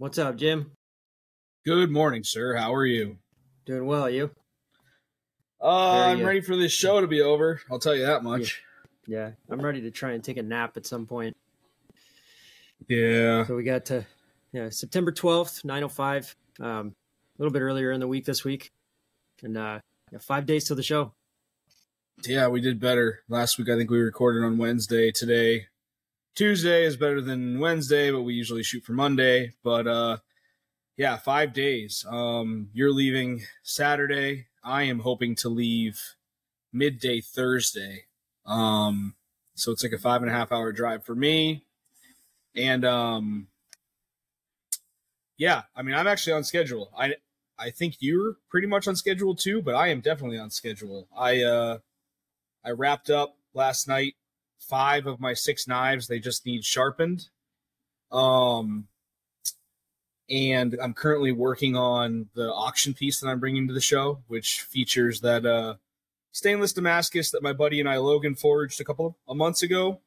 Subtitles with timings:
[0.00, 0.70] What's up, Jim?
[1.66, 2.54] Good morning, sir.
[2.54, 3.18] How are you?
[3.66, 4.30] Doing well, you?
[5.60, 7.60] Uh, Very, I'm uh, ready for this show to be over.
[7.68, 8.62] I'll tell you that much.
[9.08, 11.36] Yeah, I'm ready to try and take a nap at some point.
[12.86, 13.44] Yeah.
[13.46, 14.06] So we got to
[14.52, 16.36] yeah September 12th, 9:05.
[16.64, 16.94] Um,
[17.36, 18.70] a little bit earlier in the week this week,
[19.42, 19.80] and uh,
[20.12, 21.12] yeah, five days till the show.
[22.24, 23.24] Yeah, we did better.
[23.28, 25.10] Last week I think we recorded on Wednesday.
[25.10, 25.66] Today
[26.38, 29.54] Tuesday is better than Wednesday, but we usually shoot for Monday.
[29.64, 30.18] But uh
[30.96, 32.06] yeah, 5 days.
[32.08, 34.46] Um you're leaving Saturday.
[34.62, 36.00] I am hoping to leave
[36.72, 38.04] midday Thursday.
[38.46, 39.16] Um
[39.56, 41.64] so it's like a five and a half hour drive for me.
[42.54, 43.48] And um
[45.38, 46.92] yeah, I mean I'm actually on schedule.
[46.96, 47.16] I
[47.58, 51.08] I think you're pretty much on schedule too, but I am definitely on schedule.
[51.18, 51.78] I uh
[52.64, 54.14] I wrapped up last night
[54.58, 56.08] five of my six knives.
[56.08, 57.28] They just need sharpened.
[58.10, 58.88] Um,
[60.30, 64.60] and I'm currently working on the auction piece that I'm bringing to the show, which
[64.60, 65.76] features that uh,
[66.32, 70.00] stainless Damascus that my buddy and I Logan forged a couple of months ago.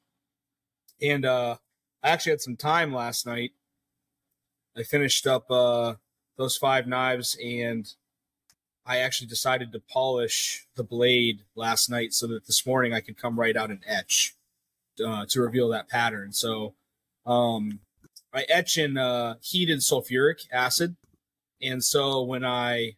[1.01, 1.57] And uh,
[2.03, 3.51] I actually had some time last night.
[4.77, 5.95] I finished up uh,
[6.37, 7.91] those five knives and
[8.85, 13.17] I actually decided to polish the blade last night so that this morning I could
[13.17, 14.35] come right out and etch
[15.05, 16.33] uh, to reveal that pattern.
[16.33, 16.73] So
[17.25, 17.79] um,
[18.33, 20.95] I etch in uh, heated sulfuric acid.
[21.61, 22.95] And so when I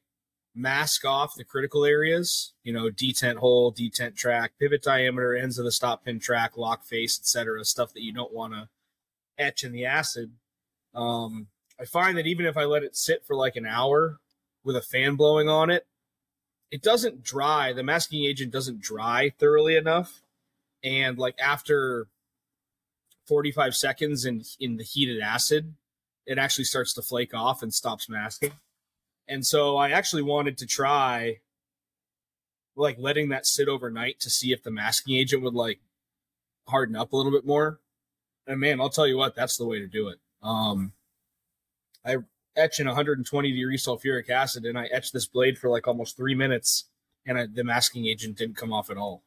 [0.55, 5.65] mask off the critical areas, you know, detent hole, detent track, pivot diameter, ends of
[5.65, 8.69] the stop pin track, lock face, etc., stuff that you don't want to
[9.37, 10.31] etch in the acid.
[10.93, 11.47] Um,
[11.79, 14.19] I find that even if I let it sit for like an hour
[14.63, 15.87] with a fan blowing on it,
[16.71, 17.73] it doesn't dry.
[17.73, 20.21] The masking agent doesn't dry thoroughly enough.
[20.83, 22.07] And like after
[23.27, 25.75] 45 seconds in in the heated acid,
[26.25, 28.53] it actually starts to flake off and stops masking.
[29.27, 31.39] And so I actually wanted to try
[32.75, 35.79] like letting that sit overnight to see if the masking agent would like
[36.67, 37.79] harden up a little bit more.
[38.47, 40.19] And man, I'll tell you what, that's the way to do it.
[40.41, 40.93] Um
[42.05, 42.17] I
[42.55, 46.35] etch in 120 degree sulfuric acid and I etched this blade for like almost three
[46.35, 46.85] minutes
[47.25, 49.23] and I, the masking agent didn't come off at all.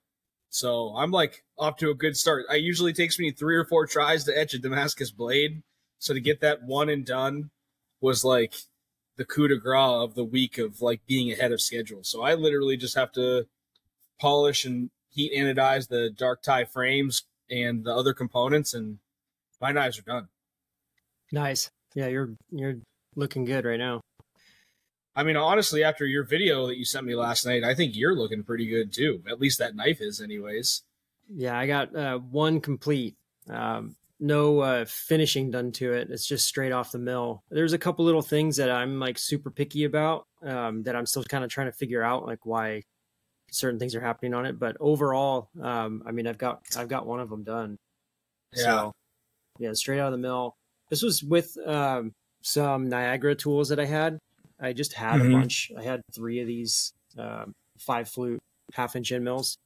[0.50, 2.46] So I'm like off to a good start.
[2.50, 5.62] I usually takes me three or four tries to etch a Damascus blade.
[5.98, 7.50] So to get that one and done
[8.00, 8.54] was like
[9.16, 12.04] the coup de grace of the week of like being ahead of schedule.
[12.04, 13.46] So I literally just have to
[14.20, 18.98] polish and heat anodize the dark tie frames and the other components and
[19.60, 20.28] my knives are done.
[21.32, 21.70] Nice.
[21.94, 22.76] Yeah, you're you're
[23.14, 24.00] looking good right now.
[25.16, 28.14] I mean, honestly, after your video that you sent me last night, I think you're
[28.14, 29.22] looking pretty good too.
[29.28, 30.82] At least that knife is, anyways.
[31.34, 33.16] Yeah, I got uh, one complete.
[33.48, 36.10] Um, no uh, finishing done to it.
[36.10, 37.42] It's just straight off the mill.
[37.50, 41.24] There's a couple little things that I'm like super picky about um, that I'm still
[41.24, 42.82] kind of trying to figure out, like why
[43.50, 44.58] certain things are happening on it.
[44.58, 47.78] But overall, um, I mean, I've got I've got one of them done.
[48.54, 48.62] Yeah.
[48.62, 48.92] So,
[49.58, 50.56] yeah, straight out of the mill.
[50.90, 52.12] This was with um,
[52.42, 54.18] some Niagara tools that I had.
[54.60, 55.28] I just had Mhm.
[55.28, 55.72] a bunch.
[55.76, 58.42] I had three of these um, five flute
[58.74, 59.58] half inch end mills,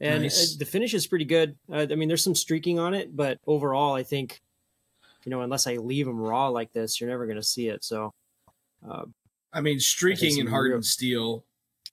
[0.00, 0.54] and Nice.
[0.54, 1.56] uh, the finish is pretty good.
[1.70, 4.40] Uh, I mean, there's some streaking on it, but overall, I think
[5.24, 7.84] you know, unless I leave them raw like this, you're never going to see it.
[7.84, 8.14] So,
[8.88, 9.04] uh,
[9.52, 11.44] I mean, streaking in hardened real- steel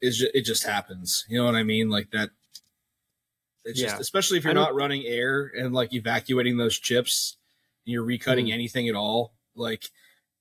[0.02, 1.26] is just, it just happens.
[1.28, 1.90] You know what I mean?
[1.90, 2.30] Like that.
[3.66, 4.00] It's just Yeah.
[4.00, 7.38] especially if you're don't- running air and like evacuating those chips,
[7.86, 8.54] and you're recutting Mm.
[8.54, 9.34] anything at all.
[9.56, 9.90] Like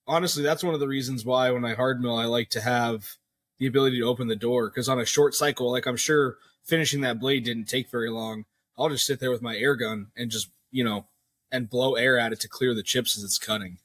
[0.07, 3.17] honestly, that's one of the reasons why when I hard mill, I like to have
[3.59, 7.01] the ability to open the door because on a short cycle, like I'm sure finishing
[7.03, 8.45] that blade didn't take very long.
[8.77, 11.07] I'll just sit there with my air gun and just you know
[11.53, 13.79] and blow air at it to clear the chips as it's cutting.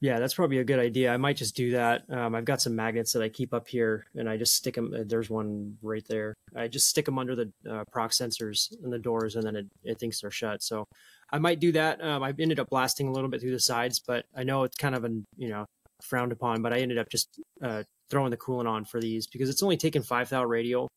[0.00, 1.12] Yeah, that's probably a good idea.
[1.12, 2.04] I might just do that.
[2.08, 4.94] Um, I've got some magnets that I keep up here, and I just stick them.
[5.08, 6.34] There's one right there.
[6.54, 9.66] I just stick them under the uh, prox sensors in the doors, and then it,
[9.82, 10.62] it thinks they're shut.
[10.62, 10.86] So
[11.30, 12.02] I might do that.
[12.02, 14.76] Um, I ended up blasting a little bit through the sides, but I know it's
[14.76, 15.66] kind of an you know
[16.02, 16.62] frowned upon.
[16.62, 19.76] But I ended up just uh, throwing the coolant on for these because it's only
[19.76, 20.88] taken five thou radial,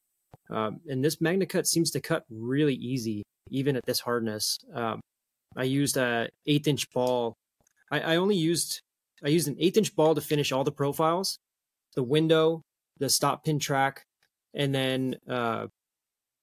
[0.50, 4.58] um, and this MagnaCut seems to cut really easy even at this hardness.
[4.74, 5.02] Um,
[5.56, 7.36] I used a eighth inch ball.
[7.92, 8.82] I, I only used
[9.24, 11.38] I used an eighth inch ball to finish all the profiles,
[11.96, 12.62] the window,
[12.98, 14.04] the stop pin track,
[14.54, 15.68] and then uh,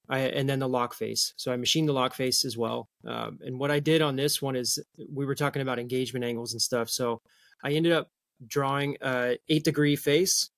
[0.09, 1.35] I and then the lock face.
[1.37, 2.89] So I machined the lock face as well.
[3.07, 4.79] Um, and what I did on this one is
[5.13, 6.89] we were talking about engagement angles and stuff.
[6.89, 7.21] So
[7.63, 8.09] I ended up
[8.47, 10.51] drawing a eight degree face,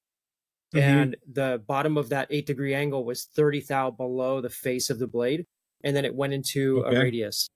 [0.74, 0.80] Mhm.
[0.80, 4.98] and the bottom of that eight degree angle was thirty thou below the face of
[4.98, 5.46] the blade,
[5.82, 6.96] and then it went into Okay.
[6.96, 7.48] a radius.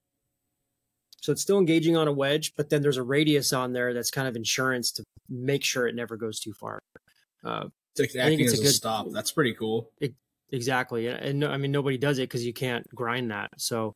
[1.21, 4.11] So it's still engaging on a wedge, but then there's a radius on there that's
[4.11, 6.79] kind of insurance to make sure it never goes too far.
[7.43, 9.07] Uh, it's acting as a, good, stop.
[9.11, 9.91] That's pretty cool.
[10.01, 10.15] It,
[10.53, 13.51] exactly, and, and I mean nobody does it because you can't grind that.
[13.59, 13.95] So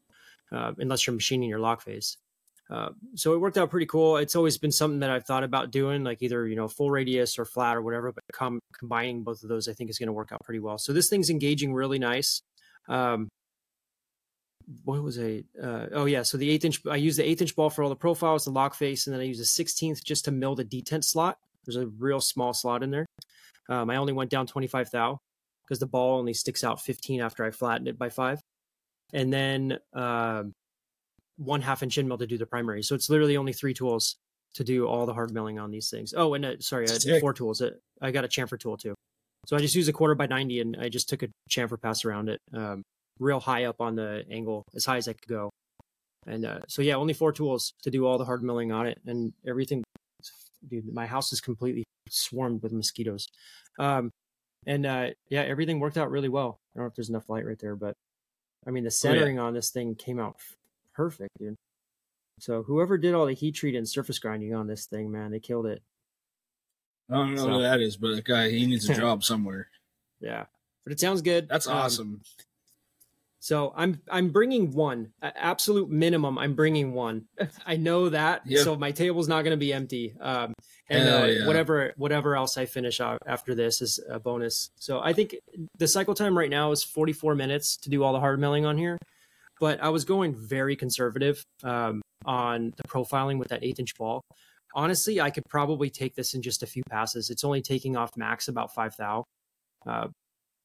[0.52, 2.16] uh, unless you're machining your lock face.
[2.70, 4.18] Uh, so it worked out pretty cool.
[4.18, 7.38] It's always been something that I've thought about doing, like either you know full radius
[7.38, 8.12] or flat or whatever.
[8.12, 10.78] But com- combining both of those, I think, is going to work out pretty well.
[10.78, 12.42] So this thing's engaging really nice.
[12.88, 13.28] Um,
[14.84, 15.44] what was I?
[15.62, 17.88] uh, oh yeah so the eighth inch i use the eighth inch ball for all
[17.88, 20.64] the profiles the lock face and then i use a 16th just to mill the
[20.64, 23.06] detent slot there's a real small slot in there
[23.70, 25.18] um, i only went down 25 thou
[25.69, 28.41] because the ball only sticks out 15 after i flatten it by five
[29.12, 30.53] and then um,
[31.37, 34.17] one half inch end mill to do the primary so it's literally only three tools
[34.55, 37.32] to do all the hard milling on these things oh and uh, sorry i four
[37.32, 37.62] tools
[38.00, 38.94] i got a chamfer tool too
[39.47, 42.05] so i just used a quarter by 90 and i just took a chamfer pass
[42.05, 42.82] around it um,
[43.19, 45.50] real high up on the angle, as high as I could go.
[46.26, 49.00] And uh, so yeah, only four tools to do all the hard milling on it,
[49.06, 49.82] and everything.
[50.67, 53.29] Dude, my house is completely swarmed with mosquitoes.
[53.79, 54.11] Um,
[54.66, 56.60] and uh, yeah, everything worked out really well.
[56.75, 57.96] I don't know if there's enough light right there, but
[58.66, 59.46] I mean the centering oh, yeah.
[59.49, 60.37] on this thing came out
[60.94, 61.56] perfect, dude.
[62.40, 65.40] So whoever did all the heat treat and surface grinding on this thing, man, they
[65.40, 65.82] killed it.
[67.10, 67.50] I don't know so.
[67.50, 69.69] who that is, but the guy he needs a job somewhere.
[70.20, 70.44] Yeah,
[70.84, 71.49] but it sounds good.
[71.49, 72.20] That's um, awesome.
[73.40, 76.38] So I'm I'm bringing one absolute minimum.
[76.38, 77.26] I'm bringing one.
[77.66, 78.43] I know that.
[78.46, 78.64] Yep.
[78.64, 80.14] So my table's not going to be empty.
[80.20, 80.52] Um,
[80.88, 81.46] and uh, yeah.
[81.46, 84.70] whatever whatever else I finish after this is a bonus.
[84.76, 85.37] So I think
[85.79, 88.79] the cycle time right now is 44 minutes to do all the hard milling on
[88.79, 88.99] here.
[89.61, 94.23] But I was going very conservative um, on the profiling with that eighth inch ball.
[94.75, 97.31] Honestly, I could probably take this in just a few passes.
[97.31, 99.25] It's only taking off max about five thou.
[99.87, 100.08] Uh,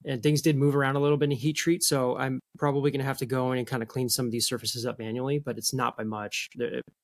[0.06, 1.84] and things did move around a little bit in heat treat.
[1.84, 4.32] So I'm probably going to have to go in and kind of clean some of
[4.32, 6.50] these surfaces up manually, but it's not by much.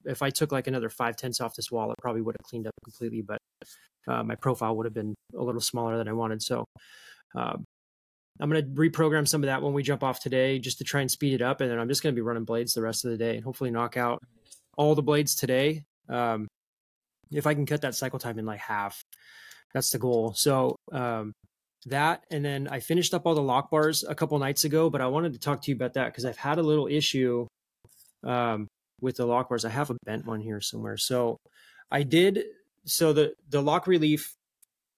[0.06, 2.68] If I took like another five tenths off this wall, it probably would have cleaned
[2.68, 3.38] up completely, but
[4.08, 6.42] uh, my profile would have been a little smaller than I wanted.
[6.42, 6.66] So
[7.36, 7.64] um,
[8.40, 11.02] I'm going to reprogram some of that when we jump off today just to try
[11.02, 11.62] and speed it up.
[11.62, 13.44] And then I'm just going to be running blades the rest of the day and
[13.44, 14.20] hopefully knock out
[14.78, 15.84] all the blades today.
[16.08, 16.48] Um,
[17.32, 19.02] if I can cut that cycle time in like half,
[19.74, 20.34] that's the goal.
[20.36, 21.34] So, um,
[21.86, 25.02] that and then I finished up all the lock bars a couple nights ago, but
[25.02, 27.48] I wanted to talk to you about that because I've had a little issue
[28.24, 28.68] um,
[29.02, 29.66] with the lock bars.
[29.66, 30.98] I have a bent one here somewhere.
[30.98, 31.38] So
[31.92, 32.44] I did
[32.86, 34.34] so the the lock relief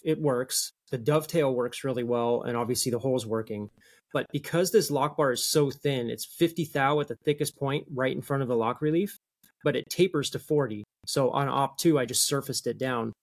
[0.03, 0.71] it works.
[0.89, 3.69] The dovetail works really well, and obviously the hole's working.
[4.13, 7.85] But because this lock bar is so thin, it's 50 thou at the thickest point
[7.93, 9.17] right in front of the lock relief,
[9.63, 10.83] but it tapers to 40.
[11.05, 13.13] So on op two, I just surfaced it down.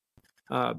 [0.50, 0.74] Uh,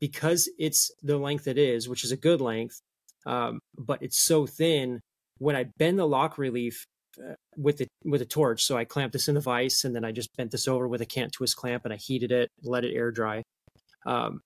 [0.00, 2.80] because it's the length it is, which is a good length,
[3.26, 5.00] um, but it's so thin.
[5.38, 6.84] When I bend the lock relief
[7.18, 10.04] uh, with the with a torch, so I clamped this in the vise, and then
[10.04, 12.84] I just bent this over with a cant twist clamp, and I heated it, let
[12.84, 13.42] it air dry,
[14.06, 14.40] um,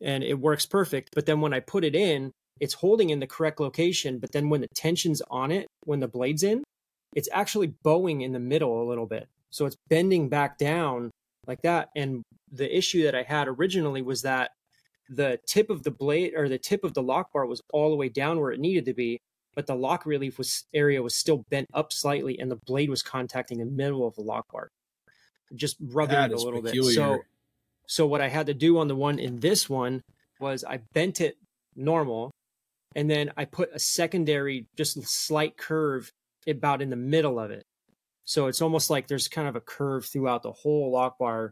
[0.00, 1.10] and it works perfect.
[1.14, 2.30] But then when I put it in,
[2.60, 4.18] it's holding in the correct location.
[4.18, 6.62] But then when the tension's on it, when the blade's in,
[7.14, 11.10] it's actually bowing in the middle a little bit, so it's bending back down
[11.46, 11.88] like that.
[11.96, 12.22] And
[12.52, 14.50] the issue that I had originally was that
[15.10, 17.96] the tip of the blade or the tip of the lock bar was all the
[17.96, 19.20] way down where it needed to be,
[19.54, 23.02] but the lock relief was area was still bent up slightly, and the blade was
[23.02, 24.68] contacting the middle of the lock bar,
[25.54, 26.90] just rubbing that it a little peculiar.
[26.90, 26.94] bit.
[26.94, 27.18] So,
[27.86, 30.00] so what I had to do on the one in this one
[30.38, 31.36] was I bent it
[31.74, 32.30] normal,
[32.94, 36.12] and then I put a secondary, just slight curve
[36.46, 37.64] about in the middle of it.
[38.24, 41.50] So it's almost like there's kind of a curve throughout the whole lock bar,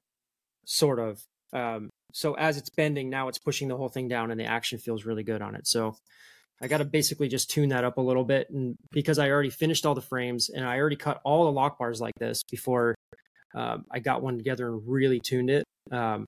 [0.65, 1.21] sort of.
[1.53, 4.79] Um, so as it's bending, now it's pushing the whole thing down and the action
[4.79, 5.67] feels really good on it.
[5.67, 5.97] So
[6.61, 8.49] I got to basically just tune that up a little bit.
[8.50, 11.79] And because I already finished all the frames and I already cut all the lock
[11.79, 12.95] bars like this before
[13.55, 16.25] um, I got one together and really tuned it, um,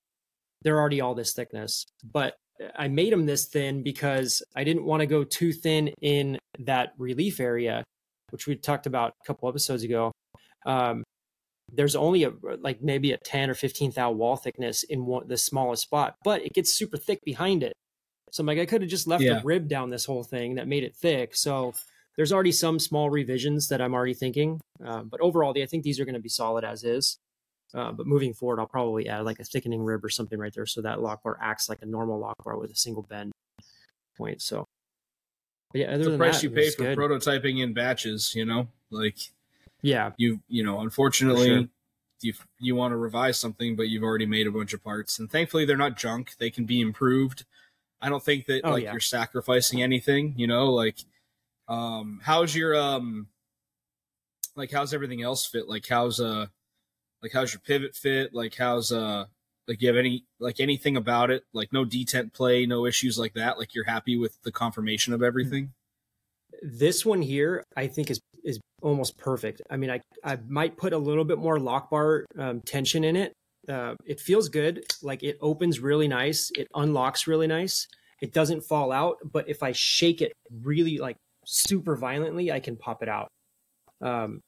[0.62, 1.86] they're already all this thickness.
[2.04, 2.34] But
[2.76, 6.92] I made them this thin because I didn't want to go too thin in that
[6.98, 7.82] relief area,
[8.30, 10.12] which we talked about a couple episodes ago.
[10.66, 11.02] Um,
[11.72, 15.36] there's only a like maybe a 10 or 15 thou wall thickness in one, the
[15.36, 17.72] smallest spot, but it gets super thick behind it.
[18.32, 19.40] So I'm like, I could have just left yeah.
[19.40, 21.34] a rib down this whole thing that made it thick.
[21.34, 21.74] So
[22.16, 24.60] there's already some small revisions that I'm already thinking.
[24.84, 27.18] Uh, but overall, I think these are going to be solid as is.
[27.72, 30.66] Uh, but moving forward, I'll probably add like a thickening rib or something right there
[30.66, 33.32] so that lock bar acts like a normal lock bar with a single bend
[34.16, 34.42] point.
[34.42, 34.64] So,
[35.72, 36.98] but yeah, other the price that, you pay for good.
[36.98, 39.18] prototyping in batches, you know, like
[39.82, 41.64] yeah you you know unfortunately sure.
[42.20, 45.30] you you want to revise something but you've already made a bunch of parts and
[45.30, 47.44] thankfully they're not junk they can be improved
[48.00, 48.92] i don't think that oh, like yeah.
[48.92, 50.98] you're sacrificing anything you know like
[51.68, 53.28] um how's your um
[54.56, 56.46] like how's everything else fit like how's uh
[57.22, 58.32] Like how's your pivot fit?
[58.34, 59.26] Like how's uh
[59.68, 61.44] like you have any like anything about it?
[61.52, 63.58] Like no detent play, no issues like that.
[63.58, 65.72] Like you're happy with the confirmation of everything.
[66.62, 69.62] This one here, I think is is almost perfect.
[69.70, 73.16] I mean, I I might put a little bit more lock bar um, tension in
[73.16, 73.32] it.
[73.68, 74.84] Uh, it feels good.
[75.02, 76.50] Like it opens really nice.
[76.56, 77.86] It unlocks really nice.
[78.20, 80.32] It doesn't fall out, but if I shake it
[80.62, 81.16] really like
[81.46, 83.28] super violently, I can pop it out.
[84.02, 84.40] Um,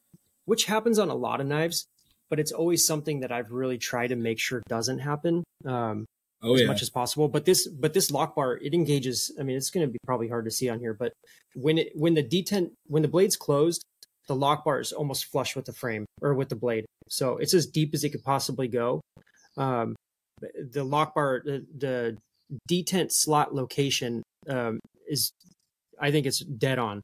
[0.45, 1.87] which happens on a lot of knives,
[2.29, 5.45] but it's always something that I've really tried to make sure doesn't happen.
[5.65, 6.07] Um,
[6.43, 6.67] Oh as yeah.
[6.67, 7.29] much as possible.
[7.29, 9.31] But this but this lock bar it engages.
[9.39, 11.13] I mean, it's going to be probably hard to see on here, but
[11.55, 13.83] when it when the detent when the blade's closed,
[14.27, 17.55] the lock bar is almost flush with the frame or with the blade, so it's
[17.55, 19.01] as deep as it could possibly go.
[19.57, 19.95] Um,
[20.73, 22.17] the lock bar the, the
[22.69, 25.31] detent slot location um, is,
[26.01, 27.03] I think it's dead on,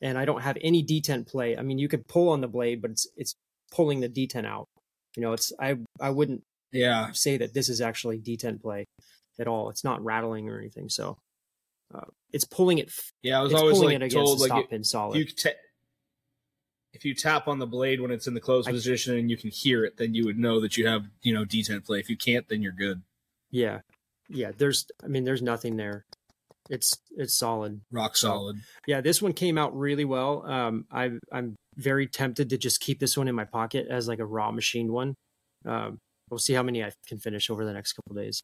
[0.00, 1.56] and I don't have any detent play.
[1.56, 3.34] I mean, you could pull on the blade, but it's it's
[3.72, 4.66] pulling the detent out.
[5.16, 7.10] You know, it's I I wouldn't yeah.
[7.12, 8.84] say that this is actually detent play
[9.38, 9.70] at all.
[9.70, 10.88] It's not rattling or anything.
[10.88, 11.16] So
[11.94, 12.90] uh, it's pulling it.
[13.22, 13.40] Yeah.
[13.40, 15.18] I was It's always pulling like it against told the like stop if pin solid.
[15.18, 15.50] you ta-
[16.92, 19.36] if you tap on the blade when it's in the closed I- position and you
[19.36, 22.00] can hear it, then you would know that you have you know detent play.
[22.00, 23.02] If you can't, then you're good.
[23.50, 23.80] yeah,
[24.28, 24.52] yeah.
[24.56, 26.04] There's, I mean, there's nothing there.
[26.70, 27.80] It's it's solid.
[27.92, 28.56] Rock solid.
[28.86, 30.44] Yeah, this one came out really well.
[30.46, 34.18] Um, I I'm very tempted to just keep this one in my pocket as like
[34.18, 35.14] a raw machined one.
[35.64, 35.98] Um,
[36.30, 38.42] we'll see how many I can finish over the next couple days.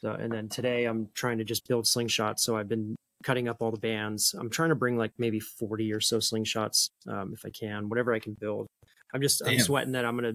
[0.00, 2.40] So, and then today I'm trying to just build slingshots.
[2.40, 4.34] So I've been cutting up all the bands.
[4.38, 8.14] I'm trying to bring like maybe 40 or so slingshots um, if I can, whatever
[8.14, 8.66] I can build.
[9.12, 10.34] I'm just I'm sweating that I'm gonna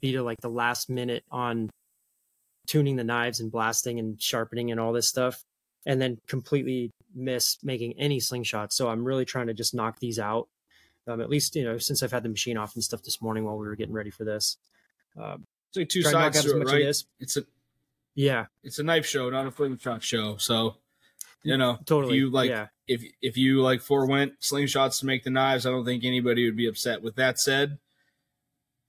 [0.00, 1.70] be to like the last minute on
[2.66, 5.42] tuning the knives and blasting and sharpening and all this stuff,
[5.86, 8.72] and then completely miss making any slingshots.
[8.72, 10.48] So I'm really trying to just knock these out.
[11.08, 13.44] Um, at least you know since I've had the machine off and stuff this morning
[13.44, 14.56] while we were getting ready for this.
[15.20, 16.80] Um, It's like two try to knock sides to as it, much right?
[16.82, 17.04] of this.
[17.20, 17.44] It's a
[18.14, 20.36] Yeah, it's a knife show, not a fling shot show.
[20.36, 20.76] So
[21.42, 22.14] you know, totally.
[22.14, 25.70] If you like yeah, if if you like forewent slingshots to make the knives, I
[25.70, 27.02] don't think anybody would be upset.
[27.02, 27.78] With that said,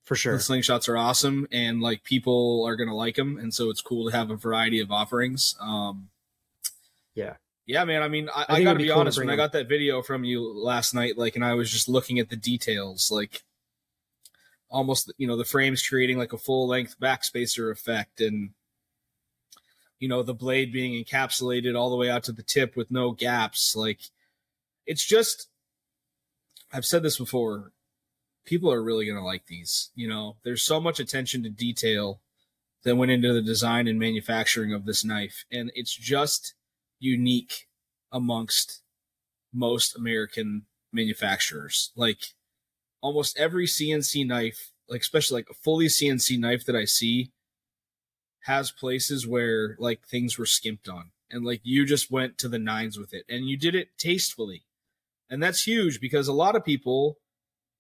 [0.03, 0.33] for sure.
[0.33, 4.09] the slingshots are awesome and like people are gonna like them, and so it's cool
[4.09, 5.55] to have a variety of offerings.
[5.61, 6.09] Um,
[7.15, 7.35] Yeah.
[7.65, 8.01] yeah, man.
[8.01, 9.17] I mean, I, I I, gotta be be, cool honest.
[9.17, 11.88] bring When I got that video from you last night, like, and I was just
[11.88, 13.43] looking at the details, like
[14.72, 18.51] almost you know the frames creating like a full length backspacer effect and
[20.00, 23.12] you know the blade being encapsulated all the way out to the tip with no
[23.12, 23.75] gaps.
[23.75, 24.00] Like
[24.88, 25.48] it's just
[26.74, 27.72] i've said this before
[28.46, 30.38] people are really going to like these you know?
[30.44, 32.22] There's so much attention to detail
[32.84, 36.56] that went into the design and manufacturing of this knife and it's just
[37.00, 37.68] unique
[38.12, 38.82] amongst
[39.54, 41.92] most american manufacturers.
[41.96, 42.34] Like
[43.01, 47.31] almost every CNC knife, like especially like a fully CNC knife that I see,
[48.46, 52.60] has places where like things were skimped on, and like you just went to the
[52.60, 54.63] nines with it, and you did it tastefully,
[55.29, 57.17] and that's huge because a lot of people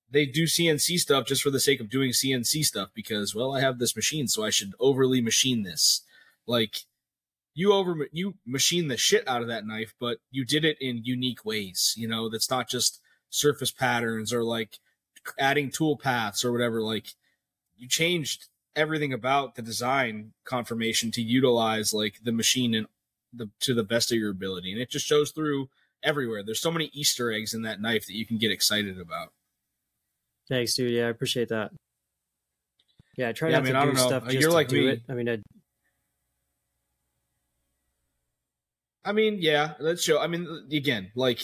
[0.09, 3.61] they do CNC stuff just for the sake of doing CNC stuff because well I
[3.61, 6.01] have this machine so I should overly machine this,
[6.45, 6.81] like.
[7.53, 11.03] You over you machine the shit out of that knife, but you did it in
[11.03, 11.93] unique ways.
[11.97, 14.77] You know that's not just surface patterns or like
[15.39, 17.13] adding tool paths or whatever like
[17.77, 22.87] you changed everything about the design confirmation to utilize like the machine and
[23.33, 25.69] the to the best of your ability and it just shows through
[26.03, 29.31] everywhere there's so many easter eggs in that knife that you can get excited about
[30.49, 30.91] Thanks, dude.
[30.91, 31.71] Yeah, I appreciate that.
[33.15, 34.67] Yeah, I try Yeah, not I mean, to I do stuff just You're to like
[34.67, 34.89] do me.
[34.89, 35.01] it.
[35.07, 35.37] I mean, I,
[39.03, 41.41] i mean yeah let's show i mean again like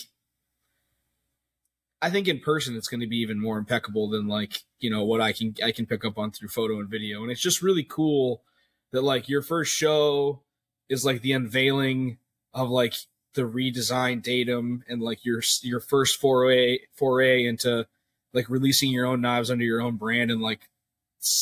[2.02, 5.04] i think in person it's going to be even more impeccable than like you know
[5.04, 7.62] what i can i can pick up on through photo and video and it's just
[7.62, 8.44] really cool
[8.92, 10.42] that like your first show
[10.90, 12.18] is like the unveiling
[12.54, 12.94] of like
[13.34, 17.86] the redesigned datum and like your your first foray foray into
[18.34, 20.70] like releasing your own knives under your own brand and like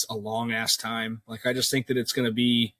[0.09, 2.75] a long ass time like i just think that it's going to be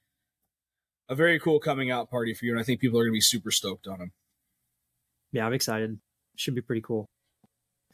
[1.08, 3.18] a very cool coming out party for you and i think people are going to
[3.18, 4.12] be super stoked on them
[5.36, 6.00] yeah, I'm excited.
[6.38, 7.10] Should be pretty cool.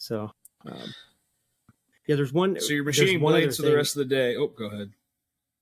[0.01, 0.31] So,
[0.65, 0.93] um,
[2.07, 2.59] yeah, there's one.
[2.59, 4.89] so you're machining blades for the rest of the day oh go ahead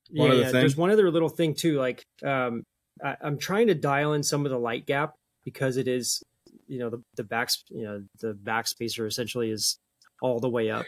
[0.10, 0.46] yeah, one other yeah.
[0.46, 0.54] thing?
[0.62, 1.78] There's one other little thing too.
[1.78, 2.64] Like, um,
[3.04, 6.24] I, I'm trying to dial in some of the light gap because it is,
[6.68, 9.78] you know, the the back, you know, the backspacer essentially is
[10.22, 10.86] all the way up.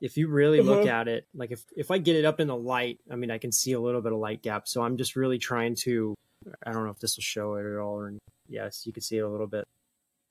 [0.00, 1.00] If you really look Uh-huh.
[1.00, 3.38] at it, like if if I get it up in the light, I mean, I
[3.38, 4.68] can see a little bit of light gap.
[4.68, 6.14] So I'm just really trying to.
[6.64, 8.12] I don't know if this will show it at all, or
[8.48, 9.64] yes, you can see it a little bit.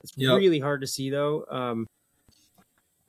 [0.04, 0.38] It's Yep.
[0.38, 1.46] really hard to see though.
[1.52, 1.86] Um,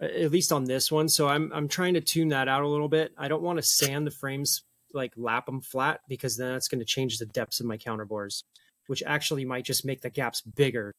[0.00, 1.08] at least on this one.
[1.08, 3.12] So I'm I'm trying to tune that out a little bit.
[3.16, 4.62] I don't want to sand the frames
[4.92, 8.42] like lap them flat because then that's going to change the depths of my counterbores,
[8.86, 10.92] which actually might just make the gaps bigger.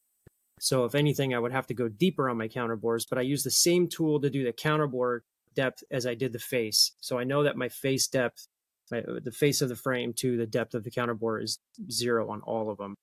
[0.59, 3.43] So if anything, I would have to go deeper on my counterbores, but I use
[3.43, 5.19] the same tool to do the counterbore
[5.55, 6.93] depth as I did the face.
[6.99, 8.47] So I know that my face depth,
[8.91, 11.59] my, the face of the frame to the depth of the counterbore is
[11.91, 12.95] zero on all of them.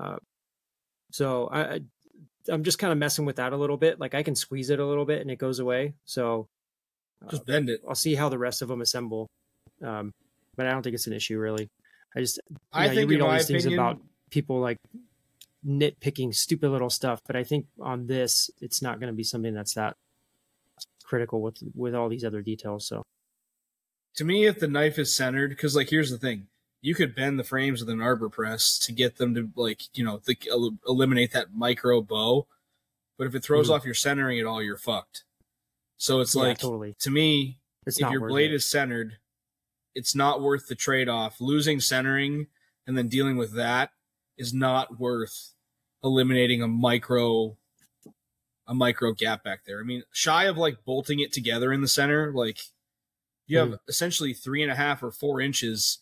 [0.00, 0.16] Uh,
[1.10, 1.80] so I,
[2.48, 4.00] I'm just kind of messing with that a little bit.
[4.00, 5.94] Like I can squeeze it a little bit and it goes away.
[6.04, 6.48] So
[7.24, 7.82] uh, just bend it.
[7.88, 9.28] I'll see how the rest of them assemble.
[9.84, 10.12] Um,
[10.56, 11.68] but I don't think it's an issue really.
[12.16, 12.40] I just
[12.72, 14.78] I know, think you read all these opinion, things about people like
[15.66, 19.54] nitpicking stupid little stuff, but I think on this it's not going to be something
[19.54, 19.96] that's that
[21.04, 22.86] critical with with all these other details.
[22.86, 23.02] So
[24.16, 26.46] to me, if the knife is centered, because like here's the thing,
[26.80, 30.04] you could bend the frames with an arbor press to get them to like you
[30.04, 30.36] know the,
[30.86, 32.46] eliminate that micro bow,
[33.16, 33.74] but if it throws mm-hmm.
[33.74, 35.24] off your centering at all, you're fucked.
[35.96, 36.94] So it's yeah, like totally.
[37.00, 38.56] to me, it's if your blade it.
[38.56, 39.18] is centered,
[39.94, 41.40] it's not worth the trade off.
[41.40, 42.46] Losing centering
[42.86, 43.90] and then dealing with that
[44.36, 45.54] is not worth
[46.02, 47.56] eliminating a micro
[48.68, 49.80] a micro gap back there.
[49.80, 52.58] I mean, shy of like bolting it together in the center, like
[53.46, 53.78] you have mm.
[53.88, 55.98] essentially three and a half or four inches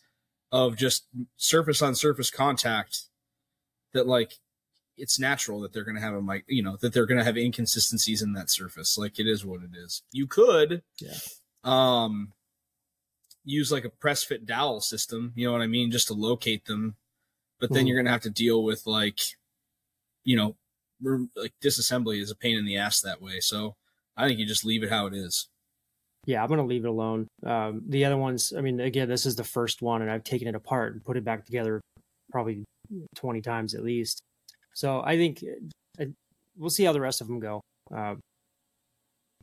[0.53, 3.03] of just surface on surface contact
[3.93, 4.35] that like
[4.97, 7.25] it's natural that they're going to have a mic, you know, that they're going to
[7.25, 8.97] have inconsistencies in that surface.
[8.97, 10.03] Like it is what it is.
[10.11, 11.19] You could, yeah.
[11.65, 12.33] um,
[13.45, 16.65] use like a press fit dowel system, you know what I mean, just to locate
[16.65, 16.97] them.
[17.61, 17.87] But then mm-hmm.
[17.89, 19.21] you're going to have to deal with like,
[20.25, 20.57] you know,
[21.37, 23.41] like disassembly is a pain in the ass that way.
[23.41, 23.77] So
[24.17, 25.49] I think you just leave it how it is.
[26.27, 27.29] Yeah, I'm going to leave it alone.
[27.45, 30.49] Um, the other ones, I mean, again, this is the first one, and I've taken
[30.49, 31.81] it apart and put it back together
[32.31, 32.65] probably
[33.15, 34.21] 20 times at least.
[34.75, 35.43] So I think
[36.01, 36.07] uh,
[36.57, 37.61] we'll see how the rest of them go.
[37.95, 38.17] Uh,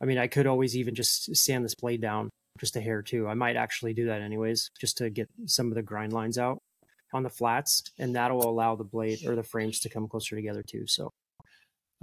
[0.01, 3.27] I mean, I could always even just sand this blade down just a hair too.
[3.27, 6.59] I might actually do that anyways, just to get some of the grind lines out
[7.13, 10.63] on the flats, and that'll allow the blade or the frames to come closer together
[10.67, 10.85] too.
[10.87, 11.09] So,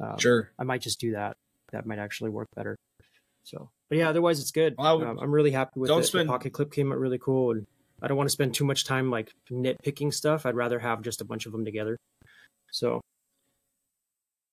[0.02, 1.36] um, sure, I might just do that.
[1.72, 2.76] That might actually work better.
[3.44, 4.74] So, but yeah, otherwise it's good.
[4.78, 6.04] Well, um, I'm really happy with it.
[6.04, 6.28] Spend...
[6.28, 7.66] The pocket clip came out really cool, and
[8.02, 10.46] I don't want to spend too much time like nitpicking stuff.
[10.46, 11.96] I'd rather have just a bunch of them together.
[12.70, 13.00] So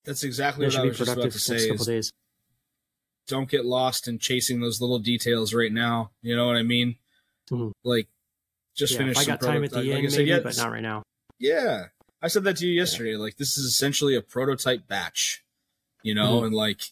[0.05, 1.69] that's exactly what I was just about to say.
[1.69, 2.11] Couple days.
[3.27, 6.11] Don't get lost in chasing those little details right now.
[6.21, 6.95] You know what I mean?
[7.51, 7.71] Mm-hmm.
[7.83, 8.07] Like,
[8.73, 9.17] just yeah, finish.
[9.17, 11.03] I got time at the like, end, said, maybe, yeah, but not right now.
[11.39, 11.87] Yeah,
[12.21, 13.11] I said that to you yesterday.
[13.11, 13.17] Yeah.
[13.17, 15.43] Like, this is essentially a prototype batch.
[16.03, 16.45] You know, mm-hmm.
[16.45, 16.83] and like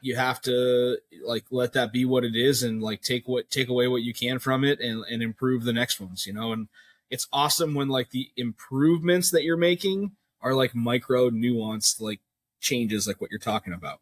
[0.00, 3.68] you have to like let that be what it is and like take what take
[3.68, 6.52] away what you can from it and, and improve the next ones you know?
[6.52, 6.68] And
[7.10, 12.20] it's awesome when like the improvements that you're making are like micro nuanced like
[12.60, 14.00] changes like what you're talking about.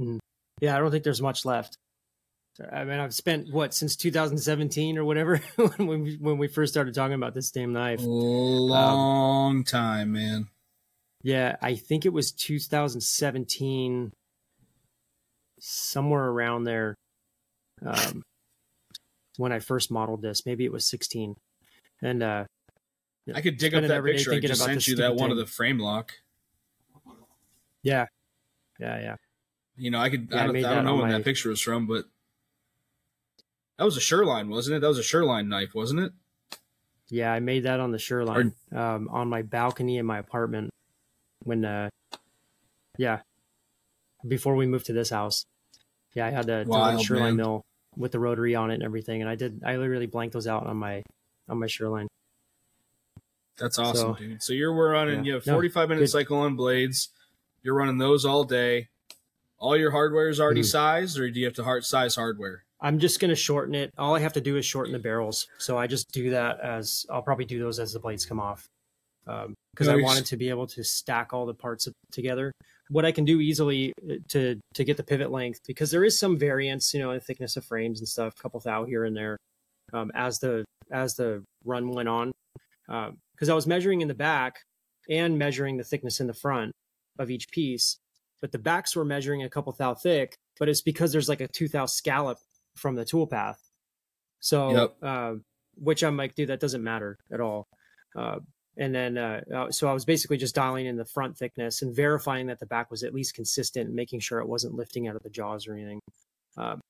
[0.00, 0.18] Mm-hmm.
[0.60, 1.76] yeah i don't think there's much left.
[2.70, 5.38] I mean i've spent what since 2017 or whatever
[5.76, 8.00] when we when we first started talking about this damn knife.
[8.02, 10.48] Long um, time man.
[11.22, 14.12] Yeah i think it was 2017
[15.62, 16.96] somewhere around there
[17.86, 18.22] um,
[19.36, 20.44] when I first modeled this.
[20.44, 21.36] Maybe it was 16.
[22.02, 22.44] And uh,
[23.32, 24.32] I could dig up that picture.
[24.32, 26.12] I just sent you that one of the frame lock.
[27.82, 28.06] Yeah.
[28.80, 29.16] Yeah, yeah.
[29.76, 31.12] You know, I could, yeah, I don't, I I don't know when my...
[31.12, 32.04] that picture was from, but
[33.78, 34.80] that was a Sherline, wasn't it?
[34.80, 36.12] That was a Sherline knife, wasn't it?
[37.08, 38.78] Yeah, I made that on the Sherline or...
[38.78, 40.70] um, on my balcony in my apartment
[41.44, 41.88] when, uh,
[42.98, 43.20] yeah,
[44.26, 45.44] before we moved to this house.
[46.14, 47.36] Yeah, I had the, Wild, the Sherline man.
[47.36, 47.62] mill
[47.96, 49.62] with the rotary on it and everything, and I did.
[49.64, 51.02] I literally blanked those out on my
[51.48, 52.06] on my Sherline.
[53.58, 54.42] That's awesome, so, dude.
[54.42, 55.22] So you're running yeah.
[55.22, 56.10] you have 45 no, minute good.
[56.10, 57.10] cycle on blades.
[57.62, 58.88] You're running those all day.
[59.58, 60.66] All your hardware is already mm-hmm.
[60.66, 62.64] sized, or do you have to heart size hardware?
[62.80, 63.92] I'm just going to shorten it.
[63.96, 65.46] All I have to do is shorten the barrels.
[65.58, 68.68] So I just do that as I'll probably do those as the blades come off.
[69.24, 72.50] Because um, I wanted to be able to stack all the parts together
[72.92, 76.18] what I can do easily uh, to to get the pivot length because there is
[76.18, 79.16] some variance, you know, in thickness of frames and stuff, a couple thou here and
[79.16, 79.38] there,
[79.92, 82.32] um, as the as the run went on,
[82.86, 84.56] because uh, I was measuring in the back
[85.08, 86.72] and measuring the thickness in the front
[87.18, 87.96] of each piece,
[88.40, 91.48] but the backs were measuring a couple thou thick, but it's because there's like a
[91.48, 92.38] two thou scallop
[92.76, 93.56] from the toolpath,
[94.40, 94.96] so yep.
[95.02, 95.34] uh,
[95.76, 97.66] which I'm like, dude, that doesn't matter at all.
[98.14, 98.40] Uh,
[98.76, 101.94] and then uh, uh, so I was basically just dialing in the front thickness and
[101.94, 105.22] verifying that the back was at least consistent, making sure it wasn't lifting out of
[105.22, 106.00] the jaws or anything.
[106.56, 106.80] Um,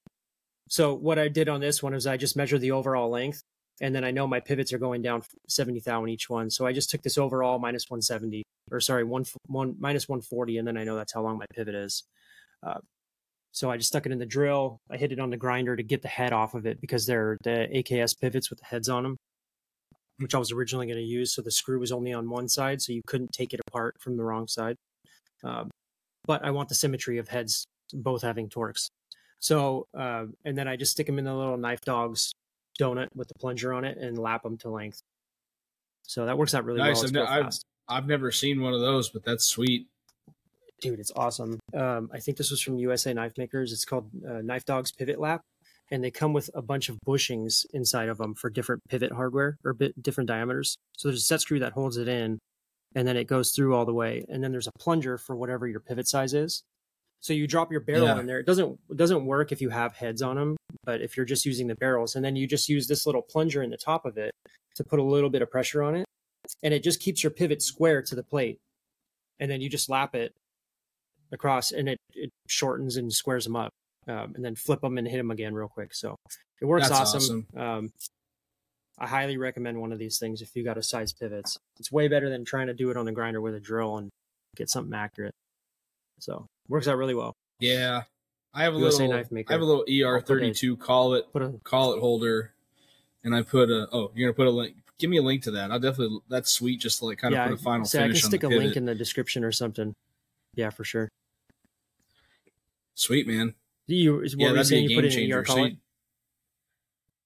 [0.68, 3.42] so what I did on this one is I just measured the overall length,
[3.81, 6.51] and then I know my pivots are going down seventy thousand each one.
[6.51, 10.21] So I just took this overall minus one seventy, or sorry, one one minus one
[10.21, 12.05] forty, and then I know that's how long my pivot is.
[12.66, 12.81] Uh,
[13.55, 14.79] So I just stuck it in the drill.
[14.90, 17.37] I hit it on the grinder to get the head off of it because they're
[17.45, 19.16] the AKS pivots with the heads on them,
[20.18, 21.35] which I was originally going to use.
[21.35, 24.16] So the screw was only on one side, so you couldn't take it apart from
[24.16, 24.77] the wrong side.
[25.44, 25.70] Um,
[26.27, 28.88] but I want the symmetry of heads both having Torx.
[29.40, 32.33] So, uh, and then I just stick them in the little knife dogs
[32.81, 35.01] donut with the plunger on it and lap them to length.
[36.05, 36.96] So that works out really Nice.
[36.96, 37.07] well.
[37.07, 37.53] I've, ne- I've.
[37.88, 39.88] I've never seen one of those, but that's sweet.
[40.81, 44.40] dude it's awesome um, i think this was from usa knife makers it's called uh,
[44.42, 45.40] knife dogs pivot lap
[45.92, 49.59] and they come with a bunch of bushings inside of them for different pivot hardware
[49.62, 50.74] or bit different diameters.
[50.96, 52.38] So there's a set screw that holds it in
[52.94, 54.24] and then it goes through all the way.
[54.31, 56.62] And then there's a plunger for whatever your pivot size is.
[57.20, 58.18] So you drop your barrel Yeah.
[58.18, 58.40] in there.
[58.40, 61.44] It doesn't it doesn't work if you have heads on them but if you're just
[61.44, 64.16] using the barrels and then you just use this little plunger in the top of
[64.16, 64.33] it
[64.76, 66.07] to put a little bit of pressure on it
[66.62, 68.59] and it just keeps your pivot square to the plate.
[69.38, 70.33] And then you just lap it
[71.31, 73.72] across and it, it shortens and squares them up
[74.09, 76.17] um, and then flip them and hit them again real quick so
[76.61, 77.93] it works That's awesome, Um,
[78.99, 82.09] i highly recommend one of these things if you got a size pivots it's way
[82.09, 84.11] better than trying to do it on the grinder with a drill and
[84.57, 85.33] get something accurate
[86.21, 88.03] so works out really well Yeah.
[88.55, 89.51] I have a USA little knife maker.
[89.51, 89.88] I have a little put
[90.43, 92.53] a- ER32 collet a collet holder
[93.25, 95.53] and I put a oh, you're gonna put a link give me a link to
[95.53, 95.71] that.
[95.71, 98.07] I'll definitely that's sweet just to like kind yeah of put a final say, i
[98.09, 98.62] can stick a pivot.
[98.62, 99.95] link in the description or something
[100.55, 101.09] yeah for sure
[102.95, 103.55] Sweet man.
[103.96, 105.38] You what yeah, were you saying a you put game it in changer.
[105.40, 105.72] ER collet?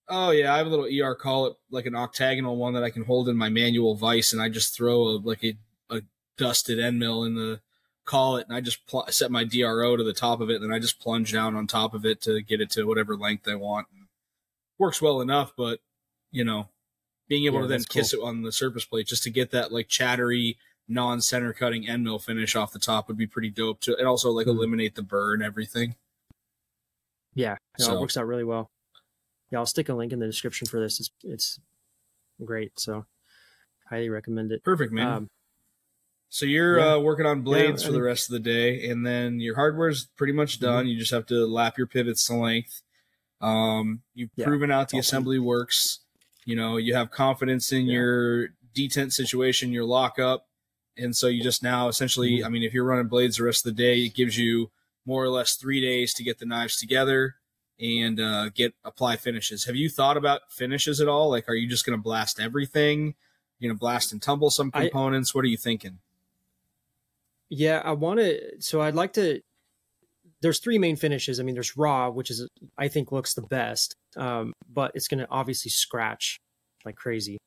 [0.09, 3.05] Oh yeah, I have a little ER collet like an octagonal one that I can
[3.05, 5.57] hold in my manual vise, and I just throw a like a,
[5.91, 6.03] a
[6.39, 7.61] dusted end mill in the
[8.05, 10.73] collet, and I just pl- set my DRO to the top of it, and then
[10.73, 13.57] I just plunge down on top of it to get it to whatever length I
[13.57, 13.89] want.
[14.79, 15.81] Works well enough, but
[16.31, 16.69] you know,
[17.29, 19.73] being able Yeah, to then kiss it on the surface plate just to get that
[19.73, 20.57] like chattery
[20.89, 24.31] non-center cutting end mill finish off the top would be pretty dope to and also
[24.31, 24.51] like Mhm.
[24.51, 25.97] eliminate the burr and everything.
[27.37, 28.71] Yeah, no, So- it works out really well.
[29.53, 30.99] Yeah, I'll stick a link in the description for this.
[30.99, 31.61] It's it's
[32.45, 33.07] great, so
[33.89, 34.65] highly recommend it.
[34.65, 35.07] Perfect, man.
[35.07, 35.31] Um,
[36.29, 36.95] So you're Yeah.
[36.95, 40.07] uh, working on blades I for the rest of the day, and then your hardware's
[40.17, 40.37] pretty Mm-hmm.
[40.39, 40.89] much done.
[40.89, 42.83] You just have to lap your pivots to length.
[43.41, 46.01] Um, you've Yeah, proven out the assembly works.
[46.45, 47.93] You know, you have confidence in Yeah.
[47.93, 50.49] your detent situation, your lockup,
[50.97, 52.39] and so you just now essentially.
[52.41, 52.45] Mhm.
[52.45, 54.73] I mean, if you're running blades the rest of the day, it gives you
[55.07, 57.37] more or less three days to get the knives together
[57.81, 59.65] and uh, get apply finishes.
[59.65, 61.31] Have you thought about finishes at all?
[61.31, 63.15] Like, are you just going to blast everything?
[63.59, 65.35] You're going to blast and tumble some I- components.
[65.35, 65.99] what are you thinking?
[67.49, 68.61] yeah, I want to.
[68.61, 69.41] So I'd like to.
[70.43, 71.41] There's three main finishes.
[71.41, 75.21] I mean, there's raw, which is I think looks the best, um, but it's going
[75.21, 76.39] to obviously scratch
[76.85, 77.39] like crazy.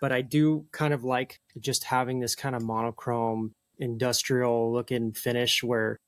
[0.00, 5.62] But I do kind of like just having this kind of monochrome industrial looking finish
[5.62, 5.98] where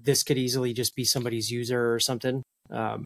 [0.00, 2.42] this could easily just be somebody's user or something.
[2.70, 3.04] Um,